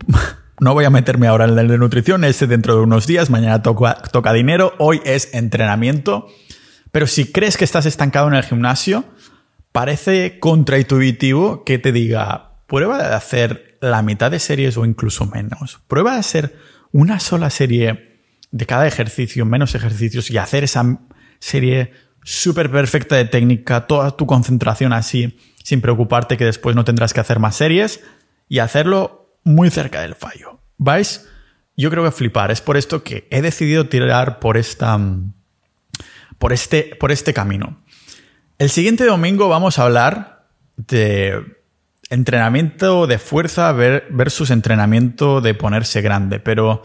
No 0.60 0.74
voy 0.74 0.84
a 0.84 0.90
meterme 0.90 1.28
ahora 1.28 1.44
en 1.44 1.56
el 1.56 1.68
de 1.68 1.78
nutrición, 1.78 2.24
ese 2.24 2.48
dentro 2.48 2.74
de 2.74 2.82
unos 2.82 3.06
días, 3.06 3.30
mañana 3.30 3.62
toca, 3.62 3.94
toca 4.10 4.32
dinero, 4.32 4.74
hoy 4.78 5.00
es 5.04 5.32
entrenamiento. 5.32 6.26
Pero 6.98 7.06
si 7.06 7.30
crees 7.30 7.56
que 7.56 7.62
estás 7.62 7.86
estancado 7.86 8.26
en 8.26 8.34
el 8.34 8.42
gimnasio, 8.42 9.04
parece 9.70 10.40
contraintuitivo 10.40 11.62
que 11.62 11.78
te 11.78 11.92
diga, 11.92 12.56
prueba 12.66 12.98
de 12.98 13.14
hacer 13.14 13.78
la 13.80 14.02
mitad 14.02 14.32
de 14.32 14.40
series 14.40 14.76
o 14.76 14.84
incluso 14.84 15.24
menos. 15.24 15.78
Prueba 15.86 16.14
de 16.14 16.18
hacer 16.18 16.58
una 16.90 17.20
sola 17.20 17.50
serie 17.50 18.24
de 18.50 18.66
cada 18.66 18.88
ejercicio, 18.88 19.46
menos 19.46 19.76
ejercicios, 19.76 20.28
y 20.32 20.38
hacer 20.38 20.64
esa 20.64 20.98
serie 21.38 21.92
súper 22.24 22.68
perfecta 22.68 23.14
de 23.14 23.26
técnica, 23.26 23.86
toda 23.86 24.16
tu 24.16 24.26
concentración 24.26 24.92
así, 24.92 25.38
sin 25.62 25.80
preocuparte 25.80 26.36
que 26.36 26.46
después 26.46 26.74
no 26.74 26.84
tendrás 26.84 27.14
que 27.14 27.20
hacer 27.20 27.38
más 27.38 27.54
series, 27.54 28.00
y 28.48 28.58
hacerlo 28.58 29.38
muy 29.44 29.70
cerca 29.70 30.00
del 30.00 30.16
fallo. 30.16 30.62
¿Vais? 30.78 31.28
yo 31.78 31.90
creo 31.90 32.02
que 32.02 32.10
flipar. 32.10 32.50
Es 32.50 32.60
por 32.60 32.76
esto 32.76 33.04
que 33.04 33.28
he 33.30 33.40
decidido 33.40 33.88
tirar 33.88 34.40
por 34.40 34.56
esta. 34.56 34.98
Por 36.38 36.52
este, 36.52 36.96
por 36.98 37.12
este 37.12 37.34
camino. 37.34 37.82
El 38.58 38.70
siguiente 38.70 39.04
domingo 39.04 39.48
vamos 39.48 39.78
a 39.78 39.84
hablar 39.84 40.46
de 40.76 41.42
entrenamiento 42.10 43.06
de 43.06 43.18
fuerza 43.18 43.72
versus 43.72 44.50
entrenamiento 44.50 45.40
de 45.40 45.54
ponerse 45.54 46.00
grande, 46.00 46.40
pero 46.40 46.82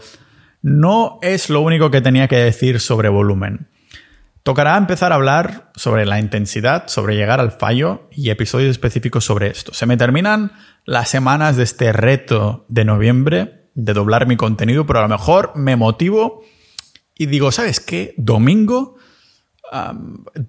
no 0.62 1.18
es 1.22 1.50
lo 1.50 1.60
único 1.60 1.90
que 1.90 2.00
tenía 2.00 2.28
que 2.28 2.36
decir 2.36 2.80
sobre 2.80 3.08
volumen. 3.08 3.68
Tocará 4.42 4.76
empezar 4.76 5.12
a 5.12 5.14
hablar 5.14 5.70
sobre 5.74 6.04
la 6.04 6.20
intensidad, 6.20 6.88
sobre 6.88 7.16
llegar 7.16 7.40
al 7.40 7.52
fallo 7.52 8.08
y 8.12 8.28
episodios 8.28 8.70
específicos 8.70 9.24
sobre 9.24 9.48
esto. 9.48 9.72
Se 9.72 9.86
me 9.86 9.96
terminan 9.96 10.52
las 10.84 11.08
semanas 11.08 11.56
de 11.56 11.62
este 11.62 11.92
reto 11.92 12.66
de 12.68 12.84
noviembre 12.84 13.70
de 13.74 13.92
doblar 13.94 14.26
mi 14.26 14.36
contenido, 14.36 14.86
pero 14.86 14.98
a 14.98 15.02
lo 15.02 15.08
mejor 15.08 15.52
me 15.56 15.76
motivo 15.76 16.44
y 17.16 17.26
digo, 17.26 17.52
¿sabes 17.52 17.80
qué? 17.80 18.14
Domingo, 18.18 18.96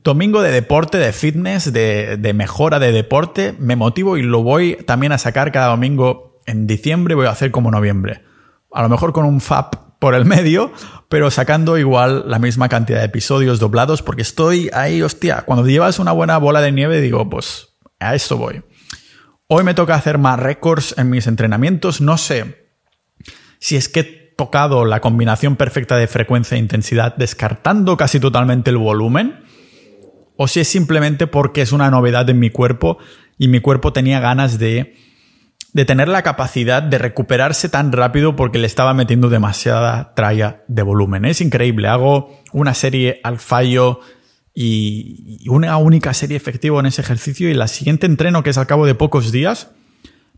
domingo 0.03 0.41
de 0.41 0.51
deporte, 0.51 0.97
de 0.97 1.11
fitness, 1.11 1.71
de, 1.71 2.17
de 2.17 2.33
mejora 2.33 2.79
de 2.79 2.91
deporte, 2.91 3.55
me 3.59 3.75
motivo 3.75 4.17
y 4.17 4.21
lo 4.21 4.43
voy 4.43 4.75
también 4.85 5.11
a 5.11 5.17
sacar 5.17 5.51
cada 5.51 5.67
domingo 5.67 6.39
en 6.45 6.67
diciembre, 6.67 7.15
voy 7.15 7.25
a 7.25 7.31
hacer 7.31 7.51
como 7.51 7.71
noviembre. 7.71 8.23
A 8.71 8.81
lo 8.83 8.89
mejor 8.89 9.13
con 9.13 9.25
un 9.25 9.41
FAP 9.41 9.75
por 9.99 10.15
el 10.15 10.25
medio, 10.25 10.71
pero 11.09 11.31
sacando 11.31 11.77
igual 11.77 12.25
la 12.27 12.39
misma 12.39 12.69
cantidad 12.69 12.99
de 12.99 13.05
episodios 13.05 13.59
doblados, 13.59 14.01
porque 14.01 14.21
estoy 14.21 14.69
ahí, 14.73 15.01
hostia, 15.01 15.43
cuando 15.43 15.65
llevas 15.65 15.99
una 15.99 16.11
buena 16.11 16.37
bola 16.37 16.61
de 16.61 16.71
nieve, 16.71 17.01
digo, 17.01 17.29
pues 17.29 17.69
a 17.99 18.15
esto 18.15 18.37
voy. 18.37 18.63
Hoy 19.47 19.63
me 19.63 19.73
toca 19.73 19.95
hacer 19.95 20.17
más 20.17 20.39
récords 20.39 20.95
en 20.97 21.09
mis 21.09 21.27
entrenamientos, 21.27 22.01
no 22.01 22.17
sé 22.17 22.65
si 23.59 23.75
es 23.75 23.89
que 23.89 24.24
tocado 24.35 24.85
la 24.85 25.01
combinación 25.01 25.55
perfecta 25.55 25.97
de 25.97 26.07
frecuencia 26.07 26.55
e 26.55 26.59
intensidad 26.59 27.15
descartando 27.15 27.97
casi 27.97 28.19
totalmente 28.19 28.69
el 28.69 28.77
volumen, 28.77 29.43
o 30.37 30.47
si 30.47 30.59
es 30.59 30.67
simplemente 30.67 31.27
porque 31.27 31.61
es 31.61 31.71
una 31.71 31.89
novedad 31.89 32.29
en 32.29 32.39
mi 32.39 32.49
cuerpo 32.49 32.97
y 33.37 33.47
mi 33.47 33.59
cuerpo 33.59 33.93
tenía 33.93 34.19
ganas 34.19 34.59
de 34.59 34.95
de 35.75 35.83
tener 35.83 36.07
la 36.07 36.23
capacidad 36.23 36.81
de 36.81 36.97
recuperarse 36.97 37.67
tan 37.67 37.91
rápido 37.91 38.37
porque 38.37 38.59
le 38.59 38.65
estaba 38.65 38.93
metiendo 38.93 39.27
demasiada 39.27 40.13
tralla 40.15 40.63
de 40.69 40.83
volumen. 40.83 41.25
Es 41.25 41.41
increíble. 41.41 41.89
Hago 41.89 42.39
una 42.53 42.73
serie 42.73 43.19
al 43.23 43.39
fallo 43.39 43.99
y 44.53 45.45
una 45.49 45.75
única 45.75 46.13
serie 46.13 46.37
efectiva 46.37 46.79
en 46.79 46.85
ese 46.85 47.01
ejercicio 47.01 47.49
y 47.49 47.53
la 47.53 47.67
siguiente 47.67 48.05
entreno, 48.05 48.41
que 48.41 48.51
es 48.51 48.57
al 48.57 48.67
cabo 48.67 48.85
de 48.85 48.95
pocos 48.95 49.33
días, 49.33 49.71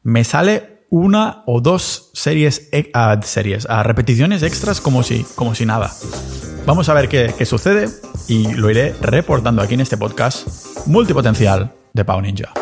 me 0.02 0.24
sale 0.24 0.77
una 0.90 1.44
o 1.46 1.62
dos 1.62 2.10
series, 2.14 2.70
a 2.94 3.20
series, 3.22 3.66
a 3.70 3.84
repeticiones 3.84 4.44
extras 4.44 4.82
como 4.82 5.04
si, 5.04 5.26
como 5.36 5.56
si 5.56 5.66
nada. 5.66 5.92
Vamos 6.66 6.90
a 6.90 6.94
ver 6.94 7.10
qué, 7.10 7.34
qué 7.38 7.46
sucede 7.46 7.90
y 8.28 8.54
lo 8.54 8.70
iré 8.70 8.94
reportando 9.02 9.62
aquí 9.62 9.74
en 9.74 9.82
este 9.82 9.98
podcast 9.98 10.48
multipotencial 10.86 11.72
de 11.94 12.06
Pau 12.06 12.22
Ninja. 12.22 12.54